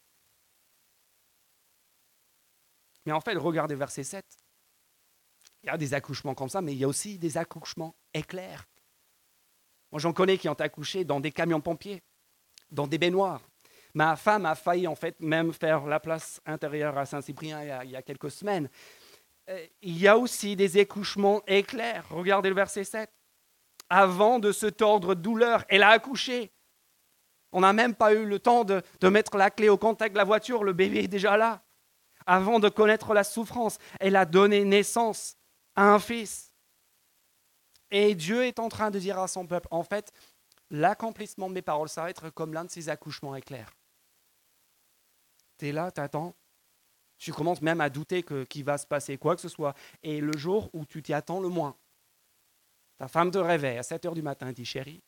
Mais 3.04 3.12
en 3.12 3.20
fait, 3.20 3.36
regardez 3.36 3.74
verset 3.74 4.04
7. 4.04 4.24
Il 5.62 5.66
y 5.66 5.70
a 5.70 5.76
des 5.76 5.92
accouchements 5.92 6.34
comme 6.34 6.48
ça, 6.48 6.62
mais 6.62 6.72
il 6.72 6.78
y 6.78 6.84
a 6.84 6.88
aussi 6.88 7.18
des 7.18 7.36
accouchements 7.36 7.94
éclairs. 8.14 8.66
Moi, 9.92 10.00
j'en 10.00 10.14
connais 10.14 10.38
qui 10.38 10.48
ont 10.48 10.54
accouché 10.54 11.04
dans 11.04 11.20
des 11.20 11.30
camions 11.30 11.60
pompiers, 11.60 12.02
dans 12.70 12.86
des 12.86 12.96
baignoires. 12.96 13.42
Ma 13.94 14.16
femme 14.16 14.46
a 14.46 14.54
failli 14.54 14.86
en 14.86 14.94
fait 14.94 15.18
même 15.20 15.52
faire 15.52 15.86
la 15.86 16.00
place 16.00 16.40
intérieure 16.46 16.96
à 16.96 17.06
Saint-Cyprien 17.06 17.82
il, 17.84 17.90
y 17.90 17.96
a 17.96 18.02
quelques 18.02 18.30
semaines. 18.30 18.68
Euh, 19.48 19.66
il 19.82 19.98
y 19.98 20.06
a 20.06 20.16
aussi 20.16 20.54
des 20.56 20.78
accouchements 20.78 21.42
éclairs. 21.46 22.04
Regardez 22.10 22.48
le 22.48 22.54
verset 22.54 22.84
7. 22.84 23.10
Avant 23.88 24.38
de 24.38 24.52
se 24.52 24.66
tordre 24.66 25.14
douleur, 25.14 25.64
elle 25.68 25.82
a 25.82 25.88
accouché. 25.88 26.52
On 27.52 27.60
n'a 27.60 27.72
même 27.72 27.94
pas 27.94 28.14
eu 28.14 28.24
le 28.24 28.38
temps 28.38 28.64
de, 28.64 28.82
mettre 29.08 29.36
la 29.36 29.50
clé 29.50 29.68
au 29.68 29.76
contact 29.76 30.12
de 30.12 30.18
la 30.18 30.24
voiture, 30.24 30.62
le 30.62 30.72
bébé 30.72 31.04
est 31.04 31.08
déjà 31.08 31.36
là. 31.36 31.62
Avant 32.26 32.60
de 32.60 32.68
connaître 32.68 33.12
la 33.12 33.24
souffrance, 33.24 33.78
elle 33.98 34.14
a 34.14 34.24
donné 34.24 34.64
naissance 34.64 35.36
un 35.74 35.98
fils. 35.98 36.52
Et 37.90 38.14
Dieu 38.14 38.44
est 38.44 38.60
en 38.60 38.68
train 38.68 38.92
de 38.92 39.00
dire 39.00 39.18
à 39.18 39.26
son 39.26 39.46
peuple, 39.46 39.66
en 39.72 39.82
fait, 39.82 40.12
l'accomplissement 40.70 41.48
de 41.48 41.54
mes 41.54 41.62
paroles, 41.62 41.88
ça 41.88 42.02
va 42.02 42.10
être 42.10 42.30
comme 42.30 42.54
l'un 42.54 42.64
de 42.64 42.70
ces 42.70 42.88
accouchements 42.88 43.34
éclairs. 43.34 43.72
Tu 45.60 45.68
es 45.68 45.72
là, 45.72 45.90
tu 45.90 46.00
attends. 46.00 46.34
Tu 47.18 47.34
commences 47.34 47.60
même 47.60 47.82
à 47.82 47.90
douter 47.90 48.22
qu'il 48.22 48.64
va 48.64 48.78
se 48.78 48.86
passer 48.86 49.18
quoi 49.18 49.36
que 49.36 49.42
ce 49.42 49.48
soit. 49.50 49.74
Et 50.02 50.22
le 50.22 50.34
jour 50.38 50.70
où 50.72 50.86
tu 50.86 51.02
t'y 51.02 51.12
attends 51.12 51.38
le 51.38 51.50
moins, 51.50 51.76
ta 52.96 53.08
femme 53.08 53.30
te 53.30 53.36
réveille 53.36 53.76
à 53.76 53.82
7 53.82 54.06
heures 54.06 54.14
du 54.14 54.22
matin 54.22 54.48
et 54.48 54.54
dit 54.54 54.64
Chérie, 54.64 55.02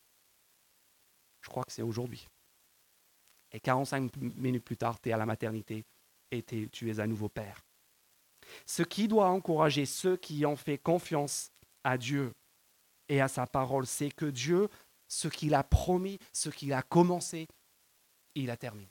je 1.41 1.49
crois 1.49 1.65
que 1.65 1.73
c'est 1.73 1.81
aujourd'hui. 1.81 2.29
Et 3.51 3.61
45 3.61 4.15
minutes 4.37 4.65
plus 4.65 4.77
tard, 4.77 5.01
tu 5.01 5.09
es 5.09 5.13
à 5.13 5.17
la 5.17 5.25
maternité 5.25 5.87
et 6.31 6.43
tu 6.43 6.91
es 6.91 7.01
à 7.01 7.07
nouveau 7.07 7.31
père. 7.31 7.65
Ce 8.67 8.83
qui 8.83 9.09
doit 9.09 9.29
encourager 9.29 9.87
ceux 9.87 10.19
qui 10.19 10.45
ont 10.45 10.57
fait 10.57 10.77
confiance 10.77 11.51
à 11.83 11.97
Dieu 11.97 12.35
et 13.09 13.23
à 13.23 13.29
sa 13.29 13.47
parole, 13.47 13.87
c'est 13.87 14.11
que 14.11 14.27
Dieu, 14.27 14.69
ce 15.09 15.29
qu'il 15.29 15.55
a 15.55 15.65
promis, 15.65 16.19
ce 16.35 16.51
qu'il 16.51 16.75
a 16.75 16.83
commencé, 16.83 17.49
il 18.35 18.51
a 18.51 18.57
terminé. 18.59 18.91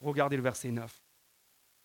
Regardez 0.00 0.36
le 0.36 0.42
verset 0.42 0.70
9. 0.70 1.02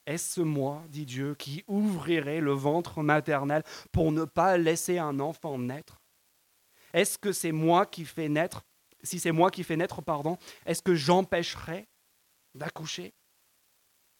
Est-ce 0.05 0.41
moi, 0.41 0.83
dit 0.89 1.05
Dieu, 1.05 1.35
qui 1.35 1.63
ouvrirai 1.67 2.41
le 2.41 2.53
ventre 2.53 3.03
maternel 3.03 3.63
pour 3.91 4.11
ne 4.11 4.25
pas 4.25 4.57
laisser 4.57 4.97
un 4.97 5.19
enfant 5.19 5.57
naître? 5.57 6.01
Est-ce 6.93 7.17
que 7.17 7.31
c'est 7.31 7.51
moi 7.51 7.85
qui 7.85 8.05
fais 8.05 8.27
naître 8.27 8.63
Si 9.03 9.19
c'est 9.19 9.31
moi 9.31 9.51
qui 9.51 9.63
fais 9.63 9.77
naître, 9.77 10.01
pardon, 10.01 10.37
est-ce 10.65 10.81
que 10.81 10.95
j'empêcherai 10.95 11.87
d'accoucher? 12.55 13.13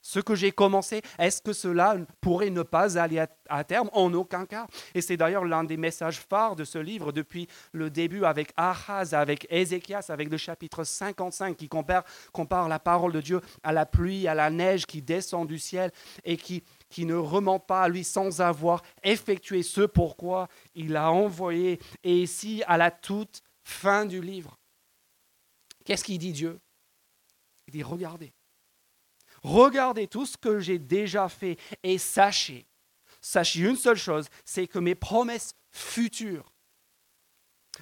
Ce 0.02 0.20
que 0.20 0.34
j'ai 0.34 0.52
commencé, 0.52 1.02
est-ce 1.20 1.42
que 1.42 1.54
cela 1.54 1.96
pourrait 2.22 2.50
ne 2.50 2.64
pas 2.64 2.98
aller 2.98 3.24
à, 3.50 3.64
terme? 3.64 3.90
En 3.94 4.14
aucun 4.14 4.46
cas. 4.46 4.68
Et 4.96 5.02
c'est 5.02 5.18
d'ailleurs 5.18 5.46
l'un 5.46 5.64
des 5.64 5.78
messages 5.78 6.20
phares 6.20 6.56
de 6.56 6.64
ce 6.64 6.80
livre 6.80 7.12
depuis 7.12 7.48
le 7.72 7.90
début 7.90 8.26
avec 8.26 8.52
Ahaz, 8.58 9.14
avec 9.14 9.46
Ézéchias, 9.50 10.06
avec 10.10 10.30
le 10.30 10.38
chapitre 10.38 10.84
55 10.84 11.56
qui 11.56 11.70
compare, 11.70 12.04
compare 12.32 12.68
la 12.68 12.80
parole 12.80 13.12
de 13.12 13.22
Dieu 13.22 13.42
à 13.64 13.72
la 13.72 13.86
pluie, 13.86 14.28
à 14.28 14.34
la 14.34 14.50
neige 14.50 14.86
qui 14.86 15.02
descend 15.02 15.48
du 15.48 15.60
ciel 15.60 15.92
et 16.24 16.38
qui, 16.38 16.64
qui 16.90 17.06
ne 17.06 17.16
remonte 17.16 17.68
pas 17.68 17.84
à 17.84 17.88
lui 17.88 18.04
sans 18.04 18.42
avoir 18.42 18.82
effectué 19.04 19.62
ce 19.62 19.82
pourquoi 19.82 20.48
il 20.74 20.96
a 20.96 21.12
envoyé. 21.12 21.80
Et 22.04 22.18
ici, 22.24 22.64
à 22.68 22.78
la 22.78 22.90
toute 22.90 23.44
fin 23.64 24.06
du 24.06 24.22
livre, 24.22 24.58
qu'est-ce 25.86 26.04
qu'il 26.04 26.18
dit 26.18 26.34
Dieu? 26.34 26.60
Il 27.68 27.74
dit, 27.74 27.84
regardez 27.84 28.34
Regardez 29.42 30.08
tout 30.08 30.26
ce 30.26 30.38
que 30.38 30.60
j'ai 30.60 30.80
déjà 30.80 31.28
fait 31.30 31.58
et 31.84 31.98
sachez, 31.98 32.68
sachez 33.22 33.62
une 33.62 33.76
seule 33.76 33.98
chose, 33.98 34.28
c'est 34.46 34.68
que 34.68 34.80
mes 34.80 34.96
promesses 34.96 35.54
futures, 35.72 36.52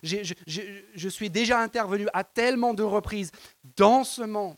je, 0.04 1.10
suis 1.10 1.30
déjà 1.30 1.60
intervenu 1.60 2.08
à 2.14 2.24
tellement 2.24 2.74
de 2.74 2.84
reprises 2.84 3.32
dans 3.76 4.04
ce 4.04 4.22
monde, 4.22 4.56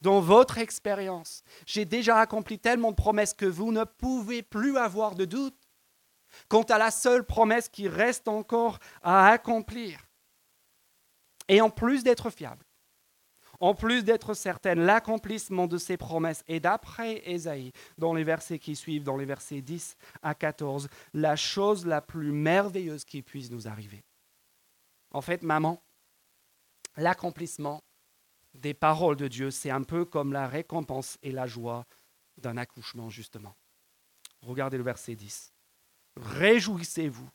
dans 0.00 0.20
votre 0.20 0.58
expérience. 0.58 1.42
J'ai 1.66 1.84
déjà 1.84 2.18
accompli 2.18 2.58
tellement 2.58 2.90
de 2.90 2.96
promesses 2.96 3.34
que 3.34 3.46
vous 3.46 3.72
ne 3.72 3.84
pouvez 3.84 4.42
plus 4.42 4.76
avoir 4.76 5.14
de 5.14 5.24
doute 5.24 5.56
quant 6.48 6.62
à 6.62 6.78
la 6.78 6.90
seule 6.90 7.24
promesse 7.24 7.68
qui 7.68 7.88
reste 7.88 8.28
encore 8.28 8.78
à 9.02 9.28
accomplir. 9.28 10.00
Et 11.48 11.60
en 11.60 11.70
plus 11.70 12.02
d'être 12.02 12.30
fiable, 12.30 12.64
en 13.62 13.74
plus 13.74 14.02
d'être 14.02 14.34
certaine 14.34 14.80
l'accomplissement 14.80 15.68
de 15.68 15.78
ses 15.78 15.96
promesses. 15.96 16.42
Et 16.48 16.58
d'après 16.58 17.22
Ésaïe, 17.30 17.72
dans 17.96 18.12
les 18.12 18.24
versets 18.24 18.58
qui 18.58 18.74
suivent, 18.74 19.04
dans 19.04 19.16
les 19.16 19.24
versets 19.24 19.62
10 19.62 19.96
à 20.20 20.34
14, 20.34 20.88
la 21.14 21.36
chose 21.36 21.86
la 21.86 22.02
plus 22.02 22.32
merveilleuse 22.32 23.04
qui 23.04 23.22
puisse 23.22 23.52
nous 23.52 23.68
arriver. 23.68 24.02
En 25.12 25.20
fait, 25.20 25.42
maman, 25.42 25.80
l'accomplissement 26.96 27.82
des 28.52 28.74
paroles 28.74 29.16
de 29.16 29.28
Dieu, 29.28 29.52
c'est 29.52 29.70
un 29.70 29.84
peu 29.84 30.04
comme 30.04 30.32
la 30.32 30.48
récompense 30.48 31.16
et 31.22 31.30
la 31.30 31.46
joie 31.46 31.86
d'un 32.38 32.56
accouchement, 32.56 33.10
justement. 33.10 33.54
Regardez 34.40 34.76
le 34.76 34.82
verset 34.82 35.14
10. 35.14 35.52
Réjouissez-vous 36.16 37.30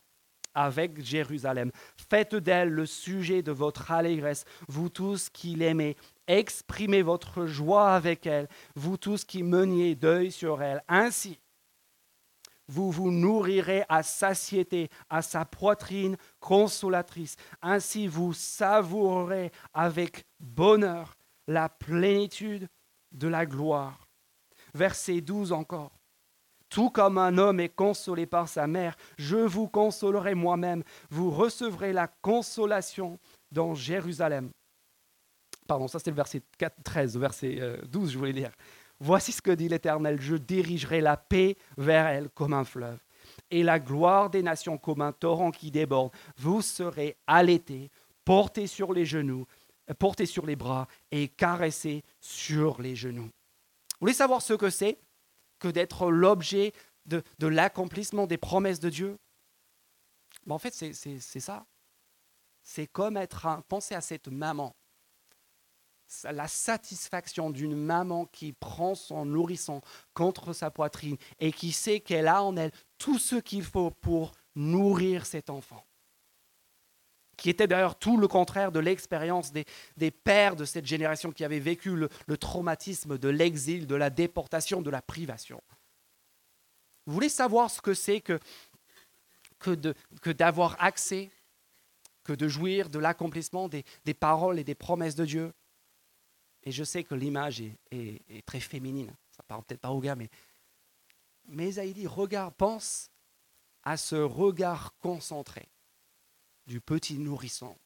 avec 0.53 1.01
Jérusalem. 1.01 1.71
Faites 2.09 2.35
d'elle 2.35 2.69
le 2.69 2.85
sujet 2.85 3.43
de 3.43 3.51
votre 3.51 3.91
allégresse, 3.91 4.43
vous 4.67 4.89
tous 4.89 5.29
qui 5.29 5.55
l'aimez. 5.55 5.95
Exprimez 6.27 7.01
votre 7.01 7.45
joie 7.45 7.93
avec 7.93 8.25
elle, 8.27 8.47
vous 8.75 8.97
tous 8.97 9.23
qui 9.23 9.43
meniez 9.43 9.95
deuil 9.95 10.31
sur 10.31 10.61
elle. 10.61 10.83
Ainsi, 10.87 11.39
vous 12.67 12.91
vous 12.91 13.11
nourrirez 13.11 13.85
à 13.87 14.03
satiété, 14.03 14.89
à 15.09 15.21
sa 15.21 15.45
poitrine 15.45 16.17
consolatrice. 16.39 17.37
Ainsi, 17.61 18.07
vous 18.07 18.33
savourerez 18.33 19.51
avec 19.73 20.25
bonheur 20.39 21.15
la 21.47 21.69
plénitude 21.69 22.67
de 23.13 23.27
la 23.27 23.45
gloire. 23.45 24.07
Verset 24.73 25.21
12 25.21 25.53
encore. 25.53 25.97
Tout 26.69 26.89
comme 26.89 27.17
un 27.17 27.37
homme 27.37 27.61
est 27.61 27.73
consolé 27.73 28.25
par 28.25 28.49
sa 28.49 28.67
mère, 28.67 28.97
je 29.17 29.37
vous 29.37 29.69
consolerai 29.69 30.35
moi-même. 30.35 30.83
Vous 31.09 31.31
recevrez 31.31 31.93
la 31.93 32.07
consolation 32.07 33.17
dans 33.51 33.73
Jérusalem. 33.73 34.51
Pardon, 35.67 35.87
ça 35.87 35.99
c'est 35.99 36.09
le 36.09 36.15
verset 36.15 36.41
13, 36.83 37.17
verset 37.17 37.59
12, 37.89 38.09
euh, 38.09 38.11
je 38.11 38.17
voulais 38.17 38.31
lire. 38.31 38.51
Voici 38.99 39.31
ce 39.31 39.41
que 39.41 39.51
dit 39.51 39.69
l'Éternel, 39.69 40.19
je 40.19 40.35
dirigerai 40.35 41.01
la 41.01 41.17
paix 41.17 41.55
vers 41.77 42.07
elle 42.07 42.29
comme 42.29 42.53
un 42.53 42.63
fleuve, 42.63 42.99
et 43.51 43.61
la 43.61 43.79
gloire 43.79 44.29
des 44.29 44.41
nations 44.41 44.77
comme 44.77 45.01
un 45.01 45.11
torrent 45.11 45.51
qui 45.51 45.69
déborde. 45.69 46.11
Vous 46.37 46.61
serez 46.61 47.17
allaités, 47.27 47.91
portés 48.25 48.67
sur 48.67 48.93
les 48.93 49.05
genoux, 49.05 49.45
portés 49.99 50.25
sur 50.25 50.45
les 50.45 50.55
bras 50.55 50.87
et 51.11 51.27
caressés 51.27 52.03
sur 52.19 52.81
les 52.81 52.95
genoux. 52.95 53.29
Vous 53.99 54.01
voulez 54.01 54.13
savoir 54.13 54.41
ce 54.41 54.53
que 54.53 54.69
c'est 54.69 54.97
que 55.59 55.67
d'être 55.67 56.09
l'objet 56.11 56.73
de, 57.05 57.23
l'accomplissement 57.47 58.27
des 58.27 58.37
promesses 58.37 58.79
de 58.79 58.89
Dieu? 58.89 59.17
Ben, 60.45 60.55
En 60.55 60.59
fait, 60.59 60.73
c'est 60.73 61.39
ça. 61.39 61.65
C'est 62.63 62.87
comme 62.87 63.17
être 63.17 63.45
un... 63.45 63.61
Pensez 63.61 63.95
à 63.95 64.01
cette 64.01 64.27
maman 64.27 64.75
la 66.23 66.47
satisfaction 66.47 67.49
d'une 67.49 67.75
maman 67.75 68.25
qui 68.25 68.53
prend 68.53 68.95
son 68.95 69.25
nourrisson 69.25 69.81
contre 70.13 70.53
sa 70.53 70.71
poitrine 70.71 71.17
et 71.39 71.51
qui 71.51 71.71
sait 71.71 71.99
qu'elle 71.99 72.27
a 72.27 72.43
en 72.43 72.55
elle 72.55 72.71
tout 72.97 73.19
ce 73.19 73.35
qu'il 73.35 73.63
faut 73.63 73.91
pour 73.91 74.31
nourrir 74.55 75.25
cet 75.25 75.49
enfant. 75.49 75.85
Qui 77.35 77.49
était 77.49 77.67
d'ailleurs 77.67 77.99
tout 77.99 78.17
le 78.17 78.27
contraire 78.27 78.71
de 78.71 78.79
l'expérience 78.79 79.51
des, 79.51 80.11
pères 80.11 80.55
de 80.55 80.65
cette 80.65 80.87
génération 80.87 81.31
qui 81.31 81.45
avaient 81.45 81.59
vécu 81.59 81.95
le, 81.95 82.37
traumatisme 82.37 83.17
de 83.17 83.29
l'exil, 83.29 83.85
de 83.85 83.95
la 83.95 84.09
déportation, 84.09 84.81
de 84.81 84.89
la 84.89 85.03
privation. 85.03 85.61
Vous 87.05 87.13
voulez 87.13 87.29
savoir 87.29 87.69
ce 87.69 87.79
que 87.79 87.93
c'est 87.93 88.21
que, 88.21 88.39
que 89.59 90.31
d'avoir 90.31 90.75
accès, 90.83 91.29
que 92.23 92.33
de 92.33 92.47
jouir 92.47 92.89
de 92.89 92.97
l'accomplissement 92.97 93.69
des 93.69 94.13
paroles 94.13 94.57
et 94.57 94.63
des 94.63 94.75
promesses 94.75 95.15
de 95.15 95.25
Dieu? 95.25 95.53
Et 96.67 96.71
je 96.73 96.83
sais 96.83 97.05
que 97.05 97.15
l'image 97.15 97.63
est, 97.91 98.45
très 98.45 98.59
féminine. 98.59 99.15
Ça 99.31 99.41
parle 99.43 99.63
peut-être 99.63 99.79
pas 99.79 99.91
au 99.91 100.01
gars, 100.01 100.17
mais, 100.17 100.29
mais 101.47 101.71
dit, 101.71 102.07
regarde, 102.07 102.53
pense 102.55 103.09
à 103.83 103.95
ce 103.95 104.17
regard 104.17 104.93
concentré 104.97 105.69
du 106.65 106.81
petit 106.81 107.19
nourrisson 107.19 107.77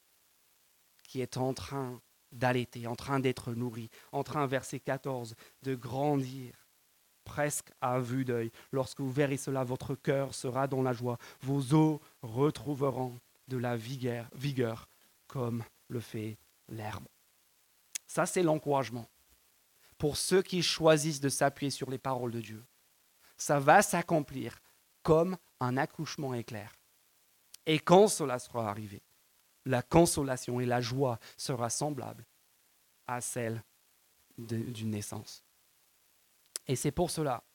qui 1.04 1.22
est 1.22 1.38
en 1.38 1.54
train 1.54 2.02
d'allaiter, 2.32 2.88
en 2.88 2.96
train 2.96 3.20
d'être 3.20 3.54
nourri, 3.54 3.91
en 4.12 4.24
train, 4.24 4.48
verset 4.48 4.80
14, 4.80 5.36
de 5.62 5.76
grandir 5.76 6.52
presque 7.24 7.70
à 7.82 8.00
vue 8.00 8.26
d'œil. 8.26 8.52
Lorsque 8.72 9.00
vous 9.00 9.12
verrez 9.12 9.38
cela, 9.38 9.63
votre 9.63 9.94
cœur 9.94 10.34
sera 10.34 10.65
dans 10.67 10.82
la 10.82 10.94
joie, 10.94 11.20
vos 11.41 11.76
os 11.76 12.00
retrouveront 12.24 13.20
de 13.48 13.58
la 13.58 13.78
vigueur, 13.78 14.28
vigueur 14.34 14.89
comme 15.28 15.63
le 15.88 16.00
fait 16.00 16.39
l'herbe. 16.67 17.06
Ça, 18.12 18.26
c'est 18.26 18.43
l'encouragement. 18.43 19.10
Pour 19.97 20.17
ceux 20.17 20.41
qui 20.41 20.62
choisissent 20.62 21.21
de 21.21 21.30
s'appuyer 21.30 21.69
sur 21.69 21.89
les 21.89 21.97
paroles 21.97 22.32
de 22.32 22.41
Dieu, 22.41 22.65
ça 23.38 23.58
va 23.58 23.82
s'accomplir 23.82 24.60
comme 25.02 25.38
un 25.62 25.78
accouchement 25.78 26.34
éclair. 26.34 26.76
Et 27.65 27.80
quand 27.80 28.10
cela 28.10 28.38
sera 28.38 28.69
arrivé, 28.69 29.02
la 29.63 29.82
consolation 29.82 30.60
et 30.60 30.65
la 30.65 30.82
joie 30.82 31.19
sera 31.38 31.69
semblable 31.69 32.26
à 33.08 33.21
celle 33.21 33.63
d'une 34.38 34.89
naissance. 34.89 35.45
Et 36.67 36.76
c'est 36.76 36.91
pour 36.91 37.12
cela, 37.12 37.45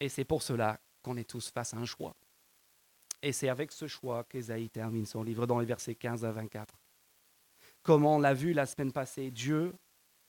et 0.00 0.10
c'est 0.10 0.26
pour 0.26 0.42
cela 0.42 0.78
qu'on 1.00 1.16
est 1.16 1.30
tous 1.30 1.48
face 1.48 1.72
à 1.72 1.78
un 1.78 1.86
choix. 1.86 2.14
Et 3.22 3.32
c'est 3.32 3.48
avec 3.48 3.72
ce 3.72 3.86
choix 3.86 4.24
qu'Ésaïe 4.24 4.68
termine 4.68 5.06
son 5.06 5.22
livre 5.22 5.46
dans 5.46 5.60
les 5.60 5.66
versets 5.66 5.94
15 5.94 6.26
à 6.26 6.30
24 6.30 6.81
comme 7.82 8.04
on 8.04 8.18
l'a 8.18 8.34
vu 8.34 8.52
la 8.52 8.66
semaine 8.66 8.92
passée, 8.92 9.30
Dieu 9.30 9.74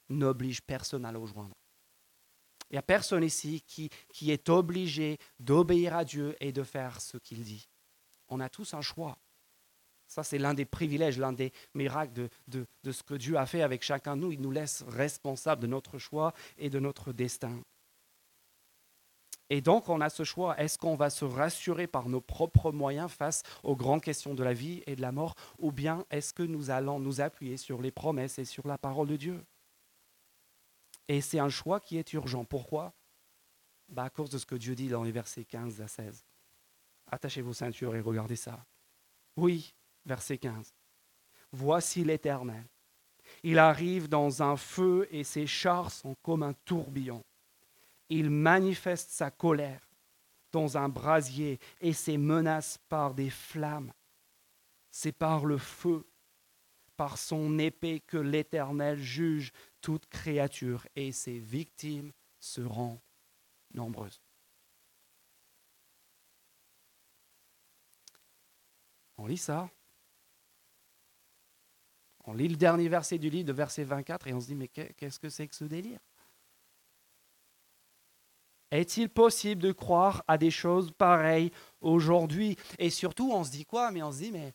n'oblige 0.08 0.62
personne 0.62 1.04
à 1.04 1.12
le 1.12 1.18
rejoindre. 1.18 1.54
Il 2.70 2.74
n'y 2.74 2.78
a 2.78 2.82
personne 2.82 3.22
ici 3.22 3.62
qui, 3.66 3.90
est 4.30 4.48
obligé 4.48 5.18
d'obéir 5.38 5.94
à 5.94 6.04
Dieu 6.04 6.34
et 6.40 6.52
de 6.52 6.62
faire 6.62 7.00
ce 7.00 7.18
qu'il 7.18 7.44
dit. 7.44 7.68
On 8.28 8.40
a 8.40 8.48
tous 8.48 8.74
un 8.74 8.80
choix. 8.80 9.16
Ça, 10.06 10.22
c'est 10.22 10.38
l'un 10.38 10.54
des 10.54 10.64
privilèges, 10.64 11.18
l'un 11.18 11.32
des 11.32 11.52
miracles 11.74 12.12
de, 12.12 12.28
de, 12.48 12.66
de, 12.82 12.92
ce 12.92 13.02
que 13.02 13.14
Dieu 13.14 13.36
a 13.36 13.46
fait 13.46 13.62
avec 13.62 13.82
chacun 13.82 14.16
de 14.16 14.22
nous. 14.22 14.32
Il 14.32 14.40
nous 14.40 14.50
laisse 14.50 14.82
responsables 14.88 15.62
de 15.62 15.66
notre 15.66 15.98
choix 15.98 16.34
et 16.58 16.70
de 16.70 16.78
notre 16.78 17.12
destin. 17.12 17.60
Et 19.50 19.60
donc, 19.60 19.88
on 19.88 20.00
a 20.00 20.08
ce 20.08 20.24
choix. 20.24 20.58
Est-ce 20.58 20.78
qu'on 20.78 20.94
va 20.94 21.10
se 21.10 21.24
rassurer 21.24 21.86
par 21.86 22.08
nos 22.08 22.20
propres 22.20 22.72
moyens 22.72 23.10
face 23.10 23.42
aux 23.62 23.76
grandes 23.76 24.02
questions 24.02 24.34
de 24.34 24.42
la 24.42 24.54
vie 24.54 24.82
et 24.86 24.96
de 24.96 25.02
la 25.02 25.12
mort 25.12 25.34
Ou 25.58 25.70
bien 25.70 26.04
est-ce 26.10 26.32
que 26.32 26.42
nous 26.42 26.70
allons 26.70 26.98
nous 26.98 27.20
appuyer 27.20 27.56
sur 27.56 27.82
les 27.82 27.90
promesses 27.90 28.38
et 28.38 28.44
sur 28.44 28.66
la 28.66 28.78
parole 28.78 29.08
de 29.08 29.16
Dieu? 29.16 29.44
Et 31.08 31.20
c'est 31.20 31.38
un 31.38 31.50
choix 31.50 31.80
qui 31.80 31.98
est 31.98 32.12
urgent. 32.14 32.44
Pourquoi? 32.44 32.94
Bah 33.88 34.04
À 34.04 34.10
cause 34.10 34.30
de 34.30 34.38
ce 34.38 34.46
que 34.46 34.54
Dieu 34.54 34.74
dit 34.74 34.88
dans 34.88 35.02
les 35.02 35.12
versets 35.12 35.44
15 35.44 35.82
à 35.82 35.88
16. 35.88 36.24
Attachez 37.10 37.42
vos 37.42 37.52
ceintures 37.52 37.94
et 37.94 38.00
regardez 38.00 38.36
ça. 38.36 38.64
Oui, 39.36 39.74
verset 40.06 40.38
15. 40.38 40.72
Voici 41.52 42.02
l'Éternel. 42.02 42.64
Il 43.42 43.58
arrive 43.58 44.08
dans 44.08 44.42
un 44.42 44.56
feu 44.56 45.06
et 45.10 45.22
ses 45.22 45.46
chars 45.46 45.90
sont 45.90 46.14
comme 46.22 46.42
un 46.42 46.54
tourbillon 46.64 47.22
il 48.08 48.30
manifeste 48.30 49.10
sa 49.10 49.30
colère 49.30 49.88
dans 50.52 50.76
un 50.76 50.88
brasier 50.88 51.58
et 51.80 51.92
ses 51.92 52.16
menaces 52.16 52.78
par 52.88 53.14
des 53.14 53.30
flammes. 53.30 53.92
C'est 54.90 55.12
par 55.12 55.44
le 55.44 55.58
feu, 55.58 56.06
par 56.96 57.18
son 57.18 57.58
épée 57.58 58.00
que 58.00 58.16
l'Éternel 58.16 59.02
juge 59.02 59.52
toute 59.80 60.06
créature 60.06 60.86
et 60.94 61.10
ses 61.10 61.38
victimes 61.38 62.12
seront 62.38 63.00
nombreuses. 63.72 64.20
On 69.16 69.26
lit 69.26 69.38
ça. 69.38 69.68
On 72.26 72.32
lit 72.32 72.48
le 72.48 72.56
dernier 72.56 72.88
verset 72.88 73.18
du 73.18 73.28
livre, 73.28 73.48
de 73.48 73.52
verset 73.52 73.84
24, 73.84 74.28
et 74.28 74.32
on 74.32 74.40
se 74.40 74.46
dit, 74.46 74.54
mais 74.54 74.68
qu'est-ce 74.68 75.18
que 75.18 75.28
c'est 75.28 75.46
que 75.46 75.54
ce 75.54 75.64
délire? 75.64 76.00
Est-il 78.80 79.08
possible 79.08 79.62
de 79.62 79.72
croire 79.72 80.24
à 80.26 80.36
des 80.36 80.50
choses 80.50 80.90
pareilles 80.90 81.52
aujourd'hui? 81.80 82.56
Et 82.78 82.90
surtout, 82.90 83.30
on 83.32 83.44
se 83.44 83.50
dit 83.50 83.64
quoi? 83.64 83.90
Mais 83.90 84.02
on 84.02 84.10
se 84.10 84.18
dit, 84.18 84.32
mais 84.32 84.52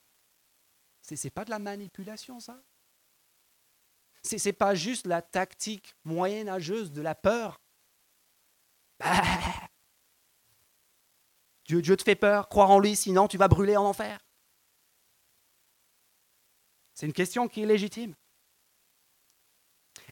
c'est 1.02 1.30
pas 1.30 1.46
de 1.46 1.50
la 1.50 1.60
manipulation, 1.60 2.40
ça? 2.40 2.62
Ce 4.24 4.36
n'est 4.46 4.54
pas 4.54 4.76
juste 4.76 5.08
la 5.08 5.22
tactique 5.22 5.96
moyenâgeuse 6.04 6.92
de 6.92 7.02
la 7.02 7.16
peur? 7.16 7.62
Bah 9.00 9.22
Dieu, 11.64 11.82
Dieu 11.82 11.96
te 11.96 12.04
fait 12.04 12.16
peur, 12.16 12.50
croire 12.50 12.72
en 12.72 12.80
lui, 12.80 12.96
sinon 12.96 13.28
tu 13.28 13.38
vas 13.38 13.48
brûler 13.48 13.78
en 13.78 13.86
enfer. 13.86 14.20
C'est 16.94 17.06
une 17.06 17.14
question 17.14 17.48
qui 17.48 17.62
est 17.62 17.66
légitime. 17.66 18.16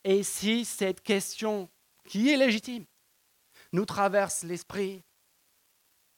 Et 0.06 0.24
si 0.24 0.64
cette 0.64 1.02
question 1.02 1.70
qui 2.06 2.30
est 2.30 2.38
légitime 2.38 2.86
nous 3.72 3.86
traverse 3.86 4.44
l'esprit, 4.44 5.04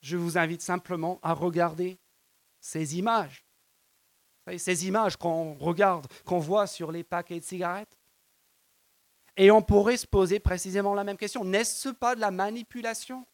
je 0.01 0.17
vous 0.17 0.37
invite 0.37 0.61
simplement 0.61 1.19
à 1.21 1.33
regarder 1.33 1.99
ces 2.59 2.97
images. 2.97 3.45
Ces 4.57 4.87
images 4.87 5.15
qu'on 5.15 5.53
regarde, 5.55 6.07
qu'on 6.25 6.39
voit 6.39 6.65
sur 6.65 6.91
les 6.91 7.03
paquets 7.03 7.39
de 7.39 7.45
cigarettes. 7.45 7.97
Et 9.37 9.51
on 9.51 9.61
pourrait 9.61 9.97
se 9.97 10.07
poser 10.07 10.39
précisément 10.39 10.95
la 10.95 11.03
même 11.03 11.17
question. 11.17 11.45
N'est-ce 11.45 11.89
pas 11.89 12.15
de 12.15 12.19
la 12.19 12.31
manipulation? 12.31 13.27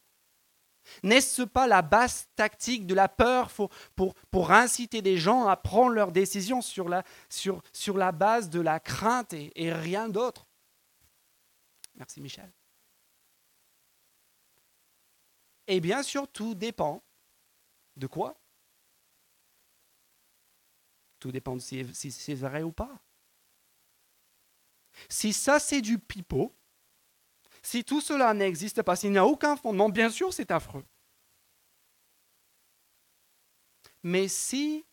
N'est-ce 1.03 1.41
pas 1.41 1.67
la 1.67 1.81
basse 1.81 2.27
tactique 2.35 2.85
de 2.85 2.93
la 2.93 3.07
peur 3.07 3.49
pour, 3.95 4.51
inciter 4.51 5.01
des 5.01 5.17
gens 5.17 5.47
à 5.47 5.55
prendre 5.55 5.93
leurs 5.93 6.11
décisions 6.11 6.61
sur 6.61 6.89
la 6.89 8.11
base 8.11 8.49
de 8.49 8.59
la 8.59 8.79
crainte 8.79 9.33
et 9.33 9.73
rien 9.73 10.09
d'autre? 10.09 10.45
Merci 11.95 12.21
Michel. 12.21 12.51
Et 15.67 15.79
bien 15.79 16.03
sûr, 16.03 16.27
tout 16.27 16.55
dépend 16.55 17.03
de 17.95 18.07
quoi? 18.07 18.39
Tout 21.19 21.31
dépend 21.31 21.55
de 21.55 21.61
si, 21.61 22.11
c'est 22.11 22.35
vrai 22.35 22.61
ou 22.61 22.71
pas. 22.71 23.01
Si 25.09 25.33
ça 25.33 25.59
c'est 25.59 25.81
du 25.81 25.97
pipeau, 25.97 26.55
si 27.61 27.83
tout 27.83 27.99
cela 27.99 28.33
n'existe 28.33 28.83
pas, 28.83 28.95
s'il 28.95 29.11
n'y 29.11 29.17
a 29.17 29.25
aucun 29.25 29.55
fondement, 29.55 29.89
bien 29.89 30.09
sûr 30.09 30.31
c'est 30.33 30.51
affreux. 30.51 30.85
Mais 34.03 34.27
si 34.27 34.85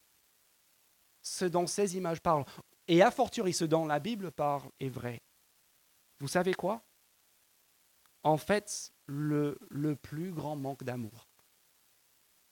ce 1.20 1.44
dont 1.44 1.66
ces 1.66 1.96
images 1.96 2.20
parlent, 2.20 2.46
et 2.88 3.02
a 3.02 3.10
fortiori 3.10 3.52
ce 3.52 3.64
dont 3.64 3.86
la 3.86 4.00
Bible 4.00 4.32
parle, 4.32 4.70
est 4.80 4.88
vrai, 4.88 5.22
vous 6.18 6.28
savez 6.28 6.54
quoi? 6.54 6.82
En 8.24 8.36
fait, 8.38 8.92
le, 9.12 9.94
plus 9.96 10.32
grand 10.32 10.56
manque 10.56 10.84
d'amour, 10.84 11.28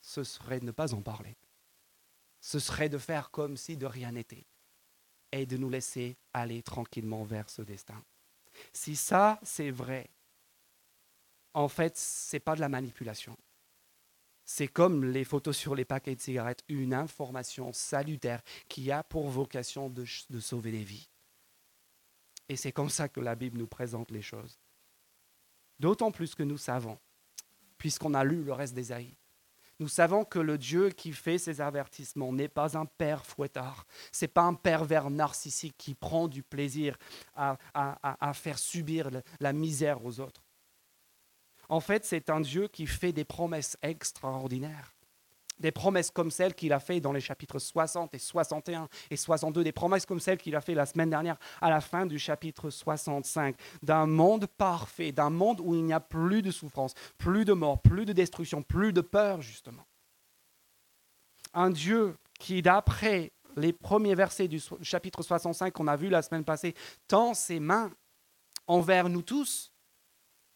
ce 0.00 0.24
serait 0.24 0.60
de 0.60 0.66
ne 0.66 0.70
pas 0.70 0.94
en 0.94 1.02
parler. 1.02 1.36
Ce 2.40 2.58
serait 2.58 2.88
de 2.88 2.98
faire 2.98 3.30
comme 3.30 3.56
si 3.56 3.76
de 3.76 3.86
rien 3.86 4.12
n'était 4.12 4.46
et 5.32 5.46
de 5.46 5.56
nous 5.56 5.70
laisser 5.70 6.16
aller 6.32 6.62
tranquillement 6.62 7.24
vers 7.24 7.48
ce 7.50 7.62
destin. 7.62 8.02
Si 8.72 8.96
ça, 8.96 9.38
c'est 9.42 9.70
vrai, 9.70 10.10
en 11.54 11.68
fait, 11.68 11.96
ce 11.96 12.36
n'est 12.36 12.40
pas 12.40 12.56
de 12.56 12.60
la 12.60 12.68
manipulation. 12.68 13.36
C'est 14.44 14.68
comme 14.68 15.04
les 15.04 15.24
photos 15.24 15.56
sur 15.56 15.74
les 15.74 15.84
paquets 15.84 16.16
de 16.16 16.20
cigarettes, 16.20 16.64
une 16.68 16.92
information 16.92 17.72
salutaire 17.72 18.42
qui 18.68 18.90
a 18.90 19.04
pour 19.04 19.28
vocation 19.28 19.88
de, 19.88 20.04
de 20.30 20.40
sauver 20.40 20.72
des 20.72 20.84
vies. 20.84 21.08
Et 22.48 22.56
c'est 22.56 22.72
comme 22.72 22.90
ça 22.90 23.08
que 23.08 23.20
la 23.20 23.36
Bible 23.36 23.58
nous 23.58 23.68
présente 23.68 24.10
les 24.10 24.22
choses. 24.22 24.59
D'autant 25.80 26.12
plus 26.12 26.34
que 26.34 26.42
nous 26.42 26.58
savons, 26.58 26.98
puisqu'on 27.78 28.12
a 28.12 28.22
lu 28.22 28.44
le 28.44 28.52
reste 28.52 28.74
des 28.74 28.82
d'Ésaïe, 28.82 29.16
nous 29.78 29.88
savons 29.88 30.26
que 30.26 30.38
le 30.38 30.58
Dieu 30.58 30.90
qui 30.90 31.10
fait 31.14 31.38
ces 31.38 31.62
avertissements 31.62 32.34
n'est 32.34 32.48
pas 32.48 32.76
un 32.76 32.84
père 32.84 33.24
fouettard. 33.24 33.86
C'est 34.12 34.28
pas 34.28 34.42
un 34.42 34.52
pervers 34.52 35.08
narcissique 35.08 35.74
qui 35.78 35.94
prend 35.94 36.28
du 36.28 36.42
plaisir 36.42 36.98
à, 37.34 37.56
à 37.72 38.34
faire 38.34 38.58
subir 38.58 39.08
la 39.40 39.54
misère 39.54 40.04
aux 40.04 40.20
autres. 40.20 40.44
En 41.70 41.80
fait, 41.80 42.04
c'est 42.04 42.28
un 42.28 42.40
Dieu 42.40 42.68
qui 42.68 42.86
fait 42.86 43.12
des 43.12 43.24
promesses 43.24 43.78
extraordinaires. 43.80 44.92
Des 45.60 45.70
promesses 45.70 46.10
comme 46.10 46.30
celles 46.30 46.54
qu'il 46.54 46.72
a 46.72 46.80
fait 46.80 47.00
dans 47.00 47.12
les 47.12 47.20
chapitres 47.20 47.58
60 47.58 48.14
et 48.14 48.18
61 48.18 48.88
et 49.10 49.16
62, 49.16 49.62
des 49.62 49.72
promesses 49.72 50.06
comme 50.06 50.20
celles 50.20 50.38
qu'il 50.38 50.56
a 50.56 50.60
fait 50.60 50.74
la 50.74 50.86
semaine 50.86 51.10
dernière 51.10 51.36
à 51.60 51.70
la 51.70 51.80
fin 51.80 52.06
du 52.06 52.18
chapitre 52.18 52.70
65, 52.70 53.54
d'un 53.82 54.06
monde 54.06 54.46
parfait, 54.46 55.12
d'un 55.12 55.30
monde 55.30 55.60
où 55.60 55.74
il 55.74 55.84
n'y 55.84 55.92
a 55.92 56.00
plus 56.00 56.42
de 56.42 56.50
souffrance, 56.50 56.94
plus 57.18 57.44
de 57.44 57.52
mort, 57.52 57.80
plus 57.80 58.06
de 58.06 58.12
destruction, 58.12 58.62
plus 58.62 58.92
de 58.92 59.00
peur, 59.00 59.42
justement. 59.42 59.86
Un 61.52 61.70
Dieu 61.70 62.16
qui, 62.38 62.62
d'après 62.62 63.32
les 63.56 63.72
premiers 63.72 64.14
versets 64.14 64.48
du 64.48 64.60
chapitre 64.82 65.22
65 65.22 65.72
qu'on 65.72 65.88
a 65.88 65.96
vu 65.96 66.08
la 66.08 66.22
semaine 66.22 66.44
passée, 66.44 66.74
tend 67.08 67.34
ses 67.34 67.60
mains 67.60 67.90
envers 68.66 69.08
nous 69.08 69.22
tous 69.22 69.69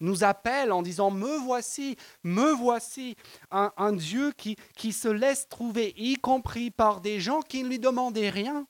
nous 0.01 0.25
appelle 0.25 0.73
en 0.73 0.83
disant 0.83 1.11
Me 1.11 1.37
voici, 1.39 1.97
me 2.23 2.53
voici, 2.53 3.17
un, 3.51 3.93
Dieu 3.93 4.33
qui, 4.33 4.57
qui 4.77 4.93
se 4.93 5.09
laisse 5.09 5.49
trouver, 5.49 5.95
y 5.97 6.17
compris 6.17 6.71
par 6.71 7.01
des 7.01 7.21
gens 7.21 7.41
qui 7.41 7.63
ne 7.63 7.69
lui 7.69 7.79
demandaient 7.79 8.31
rien, 8.31 8.67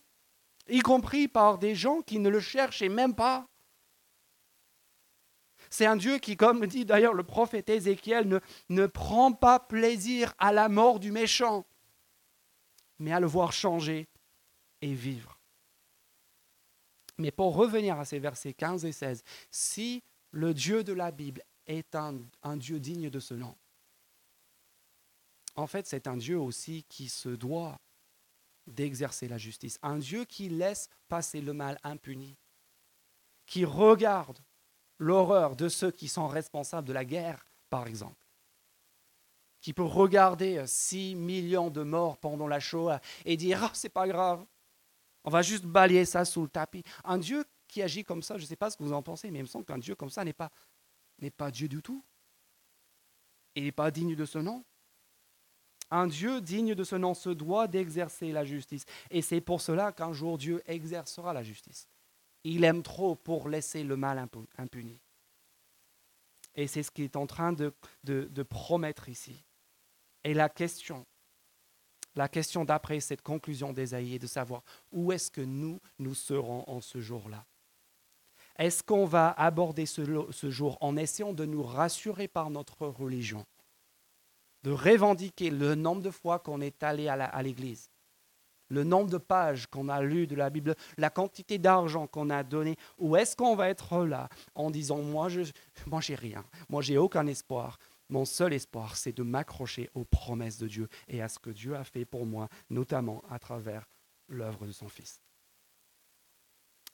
y 0.68 0.80
compris 0.80 1.28
par 1.28 1.58
des 1.58 1.74
gens 1.74 2.00
qui 2.02 2.18
ne 2.18 2.28
le 2.28 2.40
cherchaient 2.40 2.88
même 2.88 3.14
pas. 3.14 3.46
C'est 5.70 5.86
un 5.86 5.96
Dieu 5.96 6.18
qui, 6.18 6.36
comme 6.36 6.66
dit 6.66 6.84
d'ailleurs 6.84 7.14
le 7.14 7.24
prophète 7.24 7.68
Ézéchiel, 7.68 8.28
ne, 8.28 8.38
ne 8.68 8.86
prend 8.86 9.32
pas 9.32 9.58
plaisir 9.58 10.34
à 10.38 10.52
la 10.52 10.68
mort 10.68 11.00
du 11.00 11.10
méchant, 11.10 11.66
mais 12.98 13.12
à 13.12 13.20
le 13.20 13.26
voir 13.26 13.52
changer 13.52 14.06
et 14.82 14.92
vivre. 14.92 15.40
Mais 17.18 17.30
pour 17.30 17.54
revenir 17.54 17.98
à 17.98 18.04
ces 18.04 18.18
versets 18.18 18.52
15 18.52 18.84
et 18.84 18.92
16, 18.92 19.22
si 19.50 20.02
le 20.34 20.52
Dieu 20.52 20.82
de 20.82 20.92
la 20.92 21.12
Bible 21.12 21.42
est 21.66 21.94
un, 21.94 22.18
Dieu 22.56 22.80
digne 22.80 23.08
de 23.08 23.20
ce 23.20 23.34
nom. 23.34 23.54
En 25.54 25.68
fait, 25.68 25.86
c'est 25.86 26.08
un 26.08 26.16
Dieu 26.16 26.38
aussi 26.38 26.84
qui 26.88 27.08
se 27.08 27.28
doit 27.28 27.80
d'exercer 28.66 29.28
la 29.28 29.38
justice. 29.38 29.78
Un 29.82 29.98
Dieu 29.98 30.24
qui 30.24 30.48
laisse 30.48 30.88
passer 31.08 31.40
le 31.40 31.52
mal 31.52 31.78
impuni, 31.84 32.36
qui 33.46 33.64
regarde 33.64 34.40
l'horreur 34.98 35.54
de 35.54 35.68
ceux 35.68 35.92
qui 35.92 36.08
sont 36.08 36.26
responsables 36.26 36.88
de 36.88 36.92
la 36.92 37.04
guerre, 37.04 37.46
par 37.70 37.86
exemple, 37.86 38.26
qui 39.60 39.72
peut 39.72 39.84
regarder 39.84 40.64
6 40.66 41.14
millions 41.14 41.70
de 41.70 41.82
morts 41.84 42.18
pendant 42.18 42.48
la 42.48 42.58
Shoah 42.58 43.00
et 43.24 43.36
dire 43.36 43.62
ah, 43.62 43.70
c'est 43.72 43.88
pas 43.88 44.08
grave, 44.08 44.44
on 45.22 45.30
va 45.30 45.42
juste 45.42 45.64
balayer 45.64 46.04
ça 46.04 46.24
sous 46.24 46.42
le 46.42 46.48
tapis. 46.48 46.82
Un 47.04 47.18
Dieu 47.18 47.44
qui 47.74 47.82
agit 47.82 48.04
comme 48.04 48.22
ça, 48.22 48.38
je 48.38 48.42
ne 48.44 48.46
sais 48.46 48.54
pas 48.54 48.70
ce 48.70 48.76
que 48.76 48.84
vous 48.84 48.92
en 48.92 49.02
pensez, 49.02 49.32
mais 49.32 49.40
il 49.40 49.42
me 49.42 49.48
semble 49.48 49.64
qu'un 49.64 49.78
Dieu 49.78 49.96
comme 49.96 50.10
ça 50.10 50.24
n'est 50.24 50.32
pas, 50.32 50.52
n'est 51.18 51.32
pas 51.32 51.50
Dieu 51.50 51.66
du 51.66 51.82
tout. 51.82 52.04
Il 53.56 53.64
n'est 53.64 53.72
pas 53.72 53.90
digne 53.90 54.14
de 54.14 54.24
ce 54.24 54.38
nom. 54.38 54.64
Un 55.90 56.06
Dieu 56.06 56.40
digne 56.40 56.76
de 56.76 56.84
ce 56.84 56.94
nom 56.94 57.14
se 57.14 57.30
doit 57.30 57.66
d'exercer 57.66 58.30
la 58.30 58.44
justice. 58.44 58.84
Et 59.10 59.22
c'est 59.22 59.40
pour 59.40 59.60
cela 59.60 59.90
qu'un 59.90 60.12
jour 60.12 60.38
Dieu 60.38 60.62
exercera 60.66 61.32
la 61.32 61.42
justice. 61.42 61.88
Il 62.44 62.62
aime 62.62 62.84
trop 62.84 63.16
pour 63.16 63.48
laisser 63.48 63.82
le 63.82 63.96
mal 63.96 64.24
impuni. 64.56 65.00
Et 66.54 66.68
c'est 66.68 66.84
ce 66.84 66.92
qu'il 66.92 67.04
est 67.04 67.16
en 67.16 67.26
train 67.26 67.52
de, 67.52 67.74
de, 68.04 68.28
de 68.30 68.42
promettre 68.44 69.08
ici. 69.08 69.42
Et 70.22 70.32
la 70.32 70.48
question, 70.48 71.04
la 72.14 72.28
question 72.28 72.64
d'après 72.64 73.00
cette 73.00 73.22
conclusion 73.22 73.72
d'Ésaïe 73.72 74.14
est 74.14 74.20
de 74.20 74.28
savoir 74.28 74.62
où 74.92 75.10
est-ce 75.10 75.28
que 75.28 75.40
nous, 75.40 75.80
nous 75.98 76.14
serons 76.14 76.62
en 76.68 76.80
ce 76.80 77.00
jour-là. 77.00 77.44
Est-ce 78.56 78.82
qu'on 78.82 79.04
va 79.04 79.32
aborder 79.32 79.86
ce, 79.86 80.50
jour 80.50 80.78
en 80.80 80.96
essayant 80.96 81.32
de 81.32 81.44
nous 81.44 81.62
rassurer 81.62 82.28
par 82.28 82.50
notre 82.50 82.86
religion, 82.86 83.44
de 84.62 84.70
revendiquer 84.70 85.50
le 85.50 85.74
nombre 85.74 86.02
de 86.02 86.10
fois 86.10 86.38
qu'on 86.38 86.60
est 86.60 86.82
allé 86.82 87.08
à 87.08 87.42
l'église, 87.42 87.90
le 88.68 88.84
nombre 88.84 89.10
de 89.10 89.18
pages 89.18 89.66
qu'on 89.66 89.88
a 89.88 90.00
lues 90.02 90.26
de 90.26 90.36
la 90.36 90.50
Bible, 90.50 90.74
la 90.96 91.10
quantité 91.10 91.58
d'argent 91.58 92.06
qu'on 92.06 92.30
a 92.30 92.42
donné, 92.42 92.76
ou 92.98 93.16
est-ce 93.16 93.36
qu'on 93.36 93.56
va 93.56 93.68
être 93.68 94.04
là 94.04 94.28
en 94.54 94.70
disant 94.70 94.98
moi 94.98 95.28
je 95.28 95.42
moi 95.86 96.00
j'ai 96.00 96.14
rien, 96.14 96.44
moi 96.68 96.82
j'ai 96.82 96.98
aucun 96.98 97.26
espoir. 97.26 97.78
Mon 98.10 98.26
seul 98.26 98.52
espoir, 98.52 98.96
c'est 98.96 99.16
de 99.16 99.22
m'accrocher 99.22 99.90
aux 99.94 100.04
promesses 100.04 100.58
de 100.58 100.68
Dieu 100.68 100.88
et 101.08 101.22
à 101.22 101.28
ce 101.28 101.38
que 101.38 101.50
Dieu 101.50 101.74
a 101.74 101.84
fait 101.84 102.04
pour 102.04 102.26
moi, 102.26 102.48
notamment 102.68 103.22
à 103.30 103.38
travers 103.38 103.88
l'œuvre 104.28 104.66
de 104.66 104.72
son 104.72 104.88
Fils. 104.88 105.20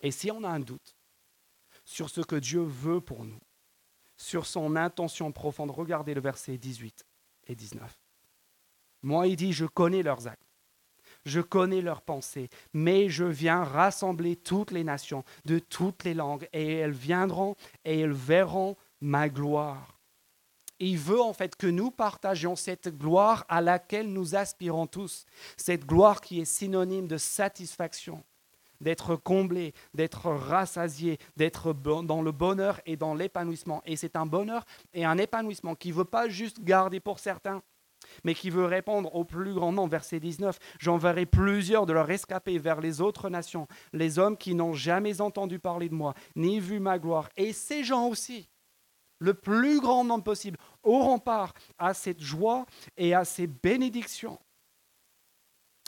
Et 0.01 0.13
si 0.13 0.31
on 0.31 0.45
a 0.45 0.49
un 0.49 0.61
doute, 0.61 0.97
sur 1.91 2.09
ce 2.09 2.21
que 2.21 2.37
Dieu 2.37 2.63
veut 2.63 3.01
pour 3.01 3.25
nous, 3.25 3.41
sur 4.17 4.47
son 4.47 4.77
intention 4.77 5.33
profonde. 5.33 5.73
Regardez 5.73 6.15
le 6.15 6.21
verset 6.21 6.57
18 6.57 7.05
et 7.49 7.57
19. 7.57 7.99
Moi, 9.03 9.27
il 9.27 9.35
dit, 9.35 9.53
je 9.53 9.67
connais 9.67 10.05
leurs 10.05 10.29
actes, 10.29 10.47
je 11.25 11.41
connais 11.41 11.81
leurs 11.81 12.03
pensées, 12.03 12.49
mais 12.73 13.09
je 13.09 13.25
viens 13.25 13.65
rassembler 13.65 14.37
toutes 14.37 14.71
les 14.71 14.85
nations 14.85 15.25
de 15.47 15.59
toutes 15.59 16.05
les 16.05 16.15
langues, 16.15 16.49
et 16.53 16.75
elles 16.75 16.93
viendront 16.93 17.57
et 17.85 17.99
elles 17.99 18.13
verront 18.13 18.77
ma 19.01 19.29
gloire. 19.29 19.99
Il 20.79 20.97
veut 20.97 21.21
en 21.21 21.33
fait 21.33 21.57
que 21.57 21.67
nous 21.67 21.91
partagions 21.91 22.55
cette 22.55 22.97
gloire 22.97 23.45
à 23.49 23.61
laquelle 23.61 24.13
nous 24.13 24.37
aspirons 24.37 24.87
tous, 24.87 25.27
cette 25.57 25.87
gloire 25.87 26.21
qui 26.21 26.41
est 26.41 26.45
synonyme 26.45 27.09
de 27.09 27.19
satisfaction, 27.19 28.23
d'être 28.81 29.17
comblé, 29.17 29.75
d'être 29.95 30.31
rassasié, 30.31 31.19
d'être 31.37 31.73
dans 31.73 32.23
le 32.23 32.33
bonheur 32.33 32.81
et 32.87 32.97
dans 32.97 33.15
l'épanouissement. 33.15 33.83
Et 33.85 33.97
c'est 33.97 34.17
un 34.17 34.27
bonheur 34.27 34.65
et 34.93 35.05
un 35.05 35.19
épanouissement 35.19 35.75
qui 35.75 35.91
ne 35.91 35.95
veut 35.95 36.05
pas 36.05 36.29
juste 36.29 36.63
garder 36.63 37.01
pour 37.01 37.19
certains, 37.19 37.63
mais 38.25 38.35
qui 38.35 38.51
veut 38.51 38.65
répondre 38.65 39.15
au 39.15 39.25
plus 39.25 39.55
grand 39.55 39.73
nombre. 39.73 39.91
Verset 39.91 40.21
19, 40.21 40.59
j'enverrai 40.79 41.27
plusieurs 41.27 41.87
de 41.87 41.93
leurs 41.93 42.07
rescapés 42.07 42.59
vers 42.59 42.81
les 42.81 43.01
autres 43.01 43.29
nations, 43.29 43.67
les 43.93 44.19
hommes 44.19 44.37
qui 44.37 44.55
n'ont 44.55 44.73
jamais 44.73 45.21
entendu 45.21 45.59
parler 45.59 45.89
de 45.89 45.95
moi, 45.95 46.15
ni 46.37 46.61
vu 46.61 46.81
ma 46.81 46.99
gloire. 46.99 47.29
Et 47.37 47.53
ces 47.53 47.85
gens 47.85 48.07
aussi, 48.07 48.49
le 49.19 49.35
plus 49.35 49.81
grand 49.81 50.05
nombre 50.05 50.25
possible, 50.25 50.59
auront 50.83 51.19
part 51.19 51.53
à 51.79 51.93
cette 51.95 52.21
joie 52.21 52.65
et 52.97 53.15
à 53.15 53.25
ces 53.25 53.47
bénédictions. 53.47 54.39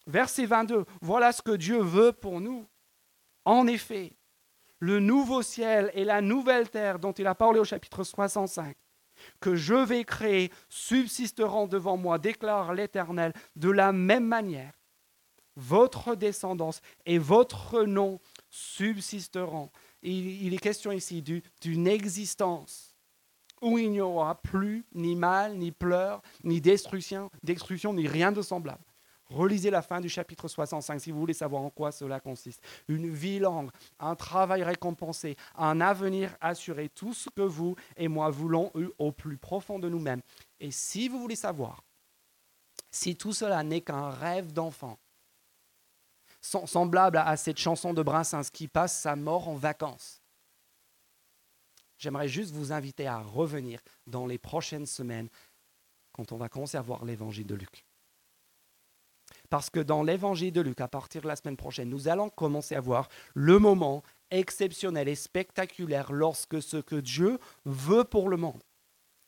Verset 0.07 0.47
22, 0.47 0.85
voilà 1.01 1.33
ce 1.33 1.43
que 1.43 1.53
Dieu 1.53 1.79
veut 1.79 2.13
pour 2.13 2.41
nous. 2.41 2.67
En 3.45 3.67
effet, 3.67 4.13
le 4.79 5.01
nouveau 5.01 5.43
ciel 5.43 5.91
et 5.95 6.05
la 6.05 6.21
nouvelle 6.21 6.69
terre 6.69 6.99
dont 6.99 7.13
il 7.13 7.27
a 7.27 7.35
parlé 7.35 7.61
au 7.61 7.65
chapitre 7.65 8.05
65, 8.05 8.77
que 9.41 9.55
je 9.55 9.75
vais 9.75 10.05
créer, 10.05 10.51
subsisteront 10.69 11.67
devant 11.67 11.97
moi, 11.97 12.19
déclare 12.19 12.75
l'Éternel, 12.75 13.33
de 13.57 13.71
la 13.71 13.93
même 13.93 14.27
manière. 14.27 14.73
Votre 15.55 16.15
descendance 16.15 16.81
et 17.05 17.19
votre 17.19 17.83
nom 17.85 18.19
subsisteront. 18.49 19.71
Il, 20.03 20.53
est 20.53 20.59
question 20.59 20.91
ici 20.91 21.23
d'une 21.61 21.87
existence 21.87 22.97
où 23.61 23.79
il 23.79 23.91
n'y 23.93 24.01
aura 24.01 24.35
plus 24.43 24.85
ni 24.93 25.15
mal, 25.15 25.57
ni 25.57 25.71
pleurs, 25.71 26.23
ni 26.43 26.61
destruction, 26.61 27.31
destruction, 27.45 27.95
ni 27.95 28.09
rien 28.09 28.33
de 28.33 28.43
semblable. 28.43 28.83
Relisez 29.33 29.71
la 29.71 29.83
fin 29.83 30.01
du 30.01 30.09
chapitre 30.09 30.49
65 30.49 31.01
si 31.01 31.11
vous 31.11 31.19
voulez 31.19 31.35
savoir 31.35 31.63
en 31.63 31.71
quoi 31.71 31.93
cela 31.93 32.21
consiste. 32.21 32.63
Une 32.89 33.09
vie 33.09 33.39
longue, 33.39 33.71
un 33.99 34.15
travail 34.15 34.63
récompensé, 34.63 35.37
un 35.57 35.81
avenir 35.81 36.37
assuré, 36.41 36.89
tout 36.89 37.15
ce 37.15 37.31
que 37.31 37.43
vous 37.43 37.75
et 37.97 38.09
moi 38.09 38.31
voulons 38.31 38.71
au 38.99 39.13
plus 39.13 39.39
profond 39.39 39.79
de 39.79 39.89
nous-mêmes. 39.89 40.23
Et 40.61 40.71
si 40.71 41.09
vous 41.09 41.21
voulez 41.21 41.37
savoir 41.37 41.83
si 42.91 43.17
tout 43.17 43.33
cela 43.33 43.63
n'est 43.63 43.81
qu'un 43.81 44.11
rêve 44.11 44.53
d'enfant, 44.53 44.99
semblable 46.41 47.17
à 47.19 47.37
cette 47.37 47.59
chanson 47.59 47.95
de 47.95 48.03
Brassens 48.03 48.51
qui 48.53 48.69
passe 48.69 49.01
sa 49.01 49.17
mort 49.17 49.49
en 49.49 49.55
vacances, 49.55 50.23
J'aimerais 52.03 52.27
juste 52.27 52.51
vous 52.51 52.73
inviter 52.73 53.07
à 53.07 53.21
revenir 53.21 53.81
dans 54.09 54.27
les 54.27 54.37
prochaines 54.37 54.87
semaines 54.87 55.29
quand 56.11 56.33
on 56.33 56.37
va 56.37 56.49
commencer 56.49 56.77
à 56.77 56.83
voir 56.83 57.05
l'évangile 57.05 57.47
de 57.47 57.55
Luc. 57.55 57.87
Parce 59.53 59.69
que 59.69 59.81
dans 59.81 60.03
l'évangile 60.03 60.50
de 60.50 60.63
Luc, 60.63 60.81
à 60.81 60.88
partir 60.88 61.21
de 61.21 61.29
la 61.29 61.37
semaine 61.37 61.59
prochaine, 61.59 61.90
nous 61.90 62.09
allons 62.09 62.31
commencer 62.31 62.75
à 62.75 62.81
voir 62.81 63.11
le 63.35 63.59
moment 63.59 64.03
exceptionnel 64.31 65.09
et 65.09 65.15
spectaculaire 65.15 66.11
lorsque 66.11 66.63
ce 66.63 66.79
que 66.79 66.94
Dieu 66.94 67.38
veut 67.67 68.05
pour 68.05 68.31
le 68.31 68.38
monde, 68.38 68.63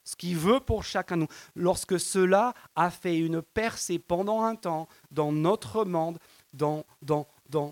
ce 0.03 0.17
qu'il 0.17 0.39
veut 0.39 0.61
pour 0.61 0.83
chacun 0.83 1.19
de 1.19 1.21
nous, 1.25 1.29
lorsque 1.55 2.01
cela 2.01 2.55
a 2.75 2.91
fait 2.91 3.19
une 3.19 3.43
percée 3.43 3.99
pendant 3.99 4.41
un 4.45 4.57
temps 4.57 4.89
dans 5.11 5.31
notre 5.31 5.85
monde, 5.85 6.19
dans, 6.55 6.87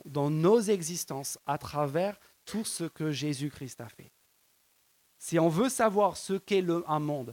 nos 0.05 0.61
existences, 0.61 1.39
à 1.47 1.57
travers 1.57 2.21
tout 2.45 2.67
ce 2.67 2.85
que 2.85 3.13
Jésus-Christ 3.13 3.81
a 3.81 3.89
fait. 3.89 4.13
Si 5.19 5.39
on 5.39 5.49
veut 5.49 5.71
savoir 5.71 6.19
ce 6.19 6.35
qu'est 6.35 6.67
un 6.87 7.01
monde 7.01 7.33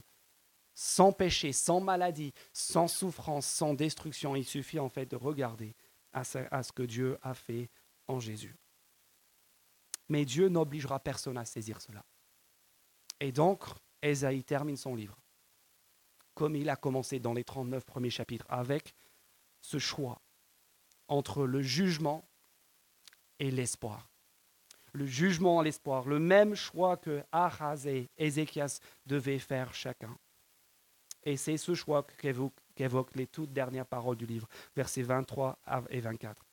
sans 0.74 1.12
péché, 1.12 1.52
sans 1.52 1.80
maladie, 1.80 2.32
sans 2.52 2.88
souffrance, 2.88 3.46
sans 3.46 3.74
destruction, 3.74 4.36
il 4.36 4.44
suffit 4.44 4.78
en 4.78 4.88
fait 4.88 5.06
de 5.06 5.16
regarder 5.16 5.74
à 6.12 6.24
ce 6.24 6.72
que 6.72 6.82
Dieu 6.82 7.18
a 7.22 7.34
fait 7.34 7.70
en 8.08 8.18
Jésus. 8.18 8.56
Mais 10.08 10.24
Dieu 10.24 10.48
n'obligera 10.48 10.98
personne 10.98 11.38
à 11.38 11.44
saisir 11.44 11.80
cela. 11.80 12.04
Et 13.20 13.32
donc, 13.32 13.64
Esaïe 14.02 14.42
termine 14.42 14.76
son 14.76 14.94
livre, 14.94 15.16
comme 16.34 16.56
il 16.56 16.68
a 16.68 16.76
commencé 16.76 17.20
dans 17.20 17.34
les 17.34 17.44
39 17.44 17.84
premiers 17.84 18.10
chapitres, 18.10 18.46
avec 18.48 18.94
ce 19.60 19.78
choix 19.78 20.20
entre 21.06 21.44
le 21.44 21.62
jugement 21.62 22.24
et 23.38 23.50
l'espoir. 23.50 24.08
Le 24.92 25.06
jugement 25.06 25.60
et 25.60 25.66
l'espoir, 25.66 26.08
le 26.08 26.18
même 26.18 26.54
choix 26.54 26.96
que 26.96 27.22
Ahaz 27.30 27.86
et 27.86 28.08
Ézéchias 28.16 28.80
devaient 29.06 29.38
faire 29.38 29.72
chacun. 29.74 30.16
Et 31.24 31.36
c'est 31.36 31.56
ce 31.56 31.74
choix 31.74 32.06
qu'évoquent 32.18 33.16
les 33.16 33.26
toutes 33.26 33.52
dernières 33.52 33.86
paroles 33.86 34.16
du 34.16 34.26
livre, 34.26 34.48
versets 34.74 35.02
23 35.02 35.58
et 35.90 36.00
24. 36.00 36.44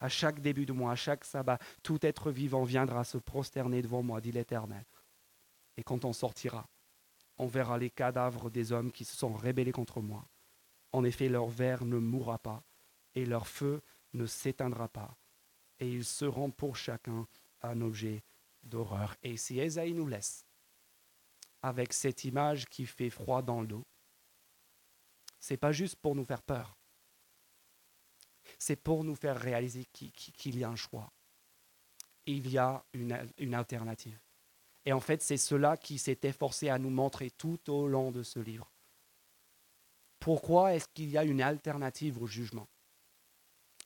À 0.00 0.08
chaque 0.08 0.40
début 0.40 0.66
de 0.66 0.72
mois, 0.72 0.92
à 0.92 0.96
chaque 0.96 1.24
sabbat, 1.24 1.58
tout 1.82 2.04
être 2.04 2.30
vivant 2.30 2.64
viendra 2.64 3.04
se 3.04 3.18
prosterner 3.18 3.82
devant 3.82 4.02
moi, 4.02 4.20
dit 4.20 4.32
l'Éternel. 4.32 4.84
Et 5.76 5.82
quand 5.82 6.04
on 6.04 6.12
sortira, 6.12 6.68
on 7.38 7.46
verra 7.46 7.78
les 7.78 7.90
cadavres 7.90 8.50
des 8.50 8.72
hommes 8.72 8.92
qui 8.92 9.04
se 9.04 9.16
sont 9.16 9.34
rébellés 9.34 9.72
contre 9.72 10.00
moi. 10.00 10.26
En 10.92 11.04
effet, 11.04 11.28
leur 11.28 11.48
verre 11.48 11.84
ne 11.84 11.98
mourra 11.98 12.38
pas, 12.38 12.62
et 13.14 13.26
leur 13.26 13.46
feu 13.46 13.82
ne 14.14 14.26
s'éteindra 14.26 14.88
pas, 14.88 15.16
et 15.78 15.90
ils 15.90 16.04
seront 16.04 16.50
pour 16.50 16.76
chacun 16.76 17.26
un 17.62 17.80
objet 17.80 18.22
d'horreur. 18.62 19.14
Et 19.22 19.36
si 19.36 19.58
Esaïe 19.58 19.92
nous 19.92 20.06
laisse 20.06 20.46
avec 21.62 21.92
cette 21.92 22.24
image 22.24 22.66
qui 22.66 22.86
fait 22.86 23.10
froid 23.10 23.42
dans 23.42 23.60
le 23.60 23.66
dos, 23.66 23.86
c'est 25.46 25.56
pas 25.56 25.72
juste 25.72 25.96
pour 25.96 26.14
nous 26.14 26.24
faire 26.24 26.42
peur 26.42 26.76
c'est 28.58 28.76
pour 28.76 29.04
nous 29.04 29.14
faire 29.14 29.38
réaliser 29.38 29.86
qu'il 29.86 30.58
y 30.58 30.64
a 30.64 30.68
un 30.68 30.76
choix. 30.76 31.12
Il 32.26 32.48
y 32.50 32.58
a 32.58 32.84
une, 32.92 33.54
alternative. 33.54 34.18
Et 34.84 34.92
en 34.92 35.00
fait, 35.00 35.22
c'est 35.22 35.36
cela 35.36 35.76
qui 35.76 35.98
s'est 35.98 36.18
efforcé 36.22 36.68
à 36.68 36.78
nous 36.78 36.90
montrer 36.90 37.30
tout 37.30 37.70
au 37.70 37.86
long 37.86 38.10
de 38.10 38.22
ce 38.22 38.38
livre. 38.38 38.70
Pourquoi 40.18 40.74
est-ce 40.74 40.88
qu'il 40.88 41.10
y 41.10 41.18
a 41.18 41.24
une 41.24 41.42
alternative 41.42 42.20
au 42.20 42.26
jugement? 42.26 42.68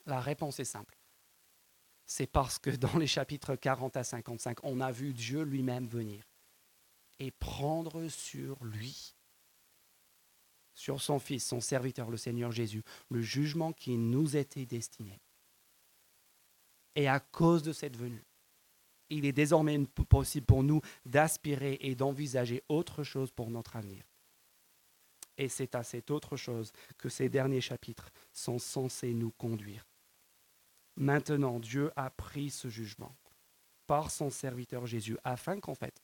La 0.05 0.19
réponse 0.19 0.59
est 0.59 0.65
simple. 0.65 0.97
C'est 2.05 2.27
parce 2.27 2.57
que 2.57 2.71
dans 2.71 2.97
les 2.97 3.07
chapitres 3.07 3.55
40 3.55 3.97
à 3.97 4.03
55, 4.03 4.59
on 4.63 4.81
a 4.81 4.91
vu 4.91 5.13
Dieu 5.13 5.43
lui-même 5.43 5.87
venir 5.87 6.23
et 7.19 7.31
prendre 7.31 8.07
sur 8.07 8.63
lui 8.63 9.15
sur 10.81 10.99
son 10.99 11.19
Fils, 11.19 11.45
son 11.45 11.61
serviteur, 11.61 12.09
le 12.09 12.17
Seigneur 12.17 12.51
Jésus, 12.51 12.81
le 13.11 13.21
jugement 13.21 13.71
qui 13.71 13.97
nous 13.97 14.35
était 14.35 14.65
destiné. 14.65 15.21
Et 16.95 17.07
à 17.07 17.19
cause 17.19 17.61
de 17.61 17.71
cette 17.71 17.95
venue, 17.95 18.25
il 19.09 19.25
est 19.25 19.31
désormais 19.31 19.77
possible 20.09 20.47
pour 20.47 20.63
nous 20.63 20.81
d'aspirer 21.05 21.77
et 21.81 21.93
d'envisager 21.93 22.63
autre 22.67 23.03
chose 23.03 23.31
pour 23.31 23.51
notre 23.51 23.75
avenir. 23.75 24.03
Et 25.37 25.49
c'est 25.49 25.75
à 25.75 25.83
cette 25.83 26.09
autre 26.09 26.35
chose 26.35 26.71
que 26.97 27.09
ces 27.09 27.29
derniers 27.29 27.61
chapitres 27.61 28.09
sont 28.33 28.57
censés 28.57 29.13
nous 29.13 29.31
conduire. 29.31 29.87
Maintenant, 30.95 31.59
Dieu 31.59 31.91
a 31.95 32.09
pris 32.09 32.49
ce 32.49 32.69
jugement 32.69 33.15
par 33.85 34.09
son 34.09 34.31
serviteur 34.31 34.87
Jésus, 34.87 35.17
afin 35.23 35.59
qu'en 35.59 35.75
fait, 35.75 36.01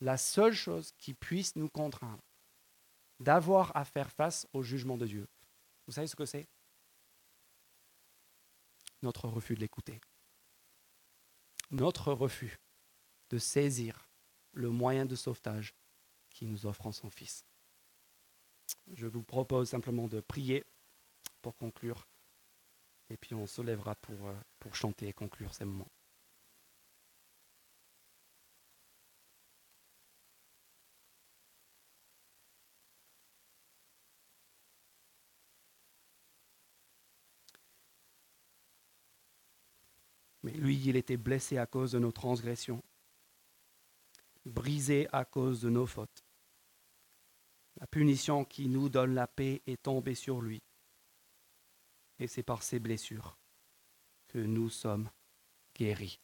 la 0.00 0.16
seule 0.16 0.54
chose 0.54 0.92
qui 0.96 1.12
puisse 1.12 1.54
nous 1.56 1.68
contraindre 1.68 2.22
d'avoir 3.20 3.76
à 3.76 3.84
faire 3.84 4.10
face 4.10 4.46
au 4.52 4.62
jugement 4.62 4.96
de 4.96 5.06
Dieu. 5.06 5.28
Vous 5.86 5.92
savez 5.92 6.06
ce 6.06 6.16
que 6.16 6.26
c'est? 6.26 6.46
Notre 9.02 9.28
refus 9.28 9.54
de 9.54 9.60
l'écouter. 9.60 10.00
Notre 11.70 12.12
refus 12.12 12.58
de 13.30 13.38
saisir 13.38 14.08
le 14.52 14.70
moyen 14.70 15.06
de 15.06 15.14
sauvetage 15.14 15.74
qui 16.30 16.46
nous 16.46 16.66
offre 16.66 16.86
en 16.86 16.92
son 16.92 17.10
Fils. 17.10 17.44
Je 18.92 19.06
vous 19.06 19.22
propose 19.22 19.68
simplement 19.68 20.08
de 20.08 20.20
prier 20.20 20.64
pour 21.42 21.56
conclure, 21.56 22.06
et 23.10 23.16
puis 23.16 23.34
on 23.34 23.46
se 23.46 23.62
lèvera 23.62 23.94
pour, 23.96 24.28
euh, 24.28 24.34
pour 24.58 24.74
chanter 24.74 25.08
et 25.08 25.12
conclure 25.12 25.54
ces 25.54 25.64
moments. 25.64 25.90
Mais 40.42 40.52
il 40.86 40.96
était 40.96 41.16
blessé 41.16 41.58
à 41.58 41.66
cause 41.66 41.92
de 41.92 41.98
nos 41.98 42.12
transgressions, 42.12 42.82
brisé 44.44 45.08
à 45.12 45.24
cause 45.24 45.60
de 45.60 45.70
nos 45.70 45.86
fautes. 45.86 46.24
La 47.80 47.86
punition 47.86 48.44
qui 48.44 48.68
nous 48.68 48.88
donne 48.88 49.14
la 49.14 49.26
paix 49.26 49.62
est 49.66 49.82
tombée 49.82 50.14
sur 50.14 50.40
lui. 50.40 50.62
Et 52.18 52.26
c'est 52.26 52.42
par 52.42 52.62
ces 52.62 52.80
blessures 52.80 53.38
que 54.26 54.38
nous 54.38 54.68
sommes 54.68 55.08
guéris. 55.74 56.20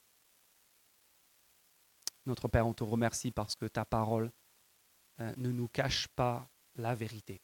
Notre 2.27 2.49
Père, 2.49 2.67
on 2.67 2.75
te 2.75 2.83
remercie 2.83 3.31
parce 3.31 3.55
que 3.55 3.67
ta 3.67 3.85
parole 3.85 4.33
euh, 5.21 5.33
ne 5.37 5.51
nous 5.51 5.69
cache 5.69 6.09
pas 6.09 6.49
la 6.77 6.95
vérité. 6.95 7.41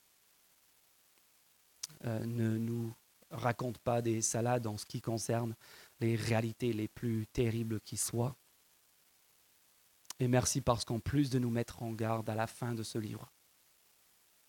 Euh, 2.05 2.25
ne 2.25 2.57
nous 2.57 2.95
raconte 3.31 3.79
pas 3.79 4.03
des 4.03 4.23
salades 4.23 4.67
en 4.67 4.77
ce 4.77 4.87
qui 4.87 5.01
concerne 5.01 5.55
les 6.01 6.17
réalités 6.17 6.73
les 6.73 6.89
plus 6.89 7.27
terribles 7.27 7.81
qui 7.81 7.97
soient. 7.97 8.37
Et 10.19 10.29
merci 10.29 10.61
parce 10.61 10.85
qu'en 10.85 11.01
plus 11.01 11.31
de 11.31 11.39
nous 11.39 11.51
mettre 11.51 11.83
en 11.83 11.93
garde 11.93 12.29
à 12.29 12.35
la 12.35 12.47
fin 12.47 12.75
de 12.75 12.83
ce 12.83 12.99
livre, 12.99 13.33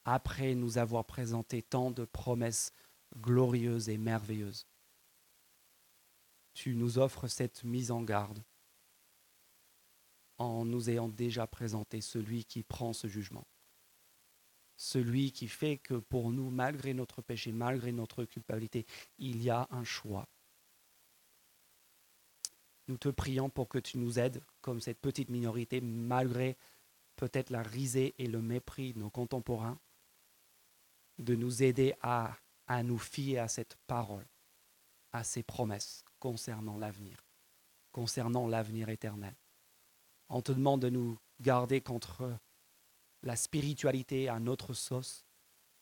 après 0.04 0.56
nous 0.56 0.78
avoir 0.78 1.06
présenté 1.06 1.62
tant 1.62 1.92
de 1.92 2.06
promesses 2.06 2.72
glorieuses 3.18 3.90
et 3.90 3.98
merveilleuses, 3.98 4.66
tu 6.54 6.76
nous 6.76 6.98
offres 6.98 7.28
cette 7.28 7.64
mise 7.64 7.92
en 7.92 8.04
garde 8.04 8.44
en 10.38 10.66
nous 10.66 10.90
ayant 10.90 11.08
déjà 11.08 11.48
présenté 11.48 12.02
celui 12.02 12.46
qui 12.46 12.64
prend 12.64 12.94
ce 12.94 13.08
jugement 13.08 13.46
celui 14.82 15.32
qui 15.32 15.48
fait 15.48 15.78
que 15.78 15.94
pour 15.94 16.32
nous, 16.32 16.50
malgré 16.50 16.96
notre 16.96 17.22
péché, 17.22 17.52
malgré 17.52 17.92
notre 17.92 18.26
culpabilité, 18.26 18.88
il 19.20 19.44
y 19.44 19.52
a 19.52 19.68
un 19.70 19.84
choix. 19.84 20.28
Nous 22.88 22.98
te 22.98 23.10
prions 23.10 23.50
pour 23.50 23.70
que 23.70 23.78
tu 23.78 23.98
nous 23.98 24.20
aides, 24.20 24.44
comme 24.62 24.82
cette 24.82 25.00
petite 25.00 25.30
minorité, 25.30 25.82
malgré 25.82 26.58
peut-être 27.16 27.50
la 27.50 27.62
risée 27.62 28.16
et 28.18 28.28
le 28.28 28.42
mépris 28.42 28.94
de 28.94 29.00
nos 29.00 29.10
contemporains, 29.10 29.80
de 31.20 31.36
nous 31.36 31.64
aider 31.64 31.94
à, 32.02 32.36
à 32.68 32.84
nous 32.84 32.98
fier 32.98 33.40
à 33.40 33.48
cette 33.48 33.76
parole, 33.88 34.26
à 35.12 35.24
ces 35.24 35.44
promesses 35.44 36.04
concernant 36.20 36.78
l'avenir, 36.78 37.26
concernant 37.92 38.48
l'avenir 38.48 38.90
éternel. 38.90 39.36
On 40.30 40.42
te 40.42 40.52
demande 40.52 40.82
de 40.82 40.90
nous 40.90 41.20
garder 41.42 41.82
contre 41.82 42.38
la 43.24 43.36
spiritualité 43.36 44.30
à 44.30 44.40
notre 44.40 44.74
sauce, 44.74 45.26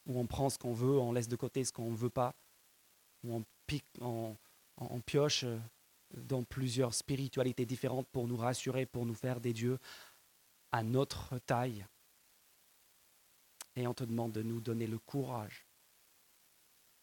où 0.05 0.19
on 0.19 0.27
prend 0.27 0.49
ce 0.49 0.57
qu'on 0.57 0.73
veut, 0.73 0.97
on 0.97 1.11
laisse 1.11 1.27
de 1.27 1.35
côté 1.35 1.63
ce 1.63 1.71
qu'on 1.71 1.91
ne 1.91 1.95
veut 1.95 2.09
pas, 2.09 2.35
où 3.23 3.35
on, 3.35 3.45
pique, 3.67 3.85
on, 4.01 4.35
pioche 5.05 5.45
dans 6.13 6.43
plusieurs 6.43 6.93
spiritualités 6.93 7.65
différentes 7.65 8.07
pour 8.09 8.27
nous 8.27 8.37
rassurer, 8.37 8.85
pour 8.85 9.05
nous 9.05 9.13
faire 9.13 9.39
des 9.39 9.53
dieux 9.53 9.79
à 10.71 10.83
notre 10.83 11.37
taille. 11.39 11.85
Et 13.75 13.87
on 13.87 13.93
te 13.93 14.03
demande 14.03 14.31
de 14.31 14.43
nous 14.43 14.59
donner 14.59 14.87
le 14.87 14.99
courage 14.99 15.65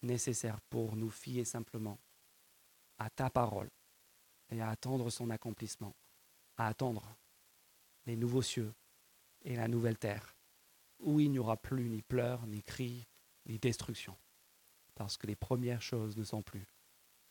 nécessaire 0.02 0.60
pour 0.62 0.96
nous 0.96 1.10
fier 1.10 1.44
simplement 1.44 1.98
à 2.98 3.10
ta 3.10 3.30
parole 3.30 3.70
et 4.50 4.60
à 4.60 4.70
attendre 4.70 5.10
son 5.10 5.30
accomplissement, 5.30 5.94
à 6.56 6.68
attendre 6.68 7.16
les 8.06 8.16
nouveaux 8.16 8.42
cieux 8.42 8.72
et 9.42 9.56
la 9.56 9.68
nouvelle 9.68 9.98
terre, 9.98 10.36
où 10.98 11.20
il 11.20 11.30
n'y 11.30 11.38
aura 11.38 11.56
plus 11.56 11.88
ni 11.88 12.02
pleurs, 12.02 12.46
ni 12.46 12.62
cris, 12.62 13.06
ni 13.46 13.58
destruction, 13.58 14.16
parce 14.94 15.16
que 15.16 15.26
les 15.26 15.36
premières 15.36 15.82
choses 15.82 16.16
ne 16.16 16.24
sont 16.24 16.42
plus, 16.42 16.66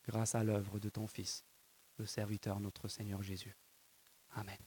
grâce 0.08 0.36
à 0.36 0.44
l'œuvre 0.44 0.80
de 0.80 0.90
ton 0.90 1.08
Fils, 1.08 1.44
le 1.98 2.06
serviteur 2.06 2.60
notre 2.60 2.88
Seigneur 2.88 3.22
Jésus. 3.22 3.58
Amen. 4.32 4.58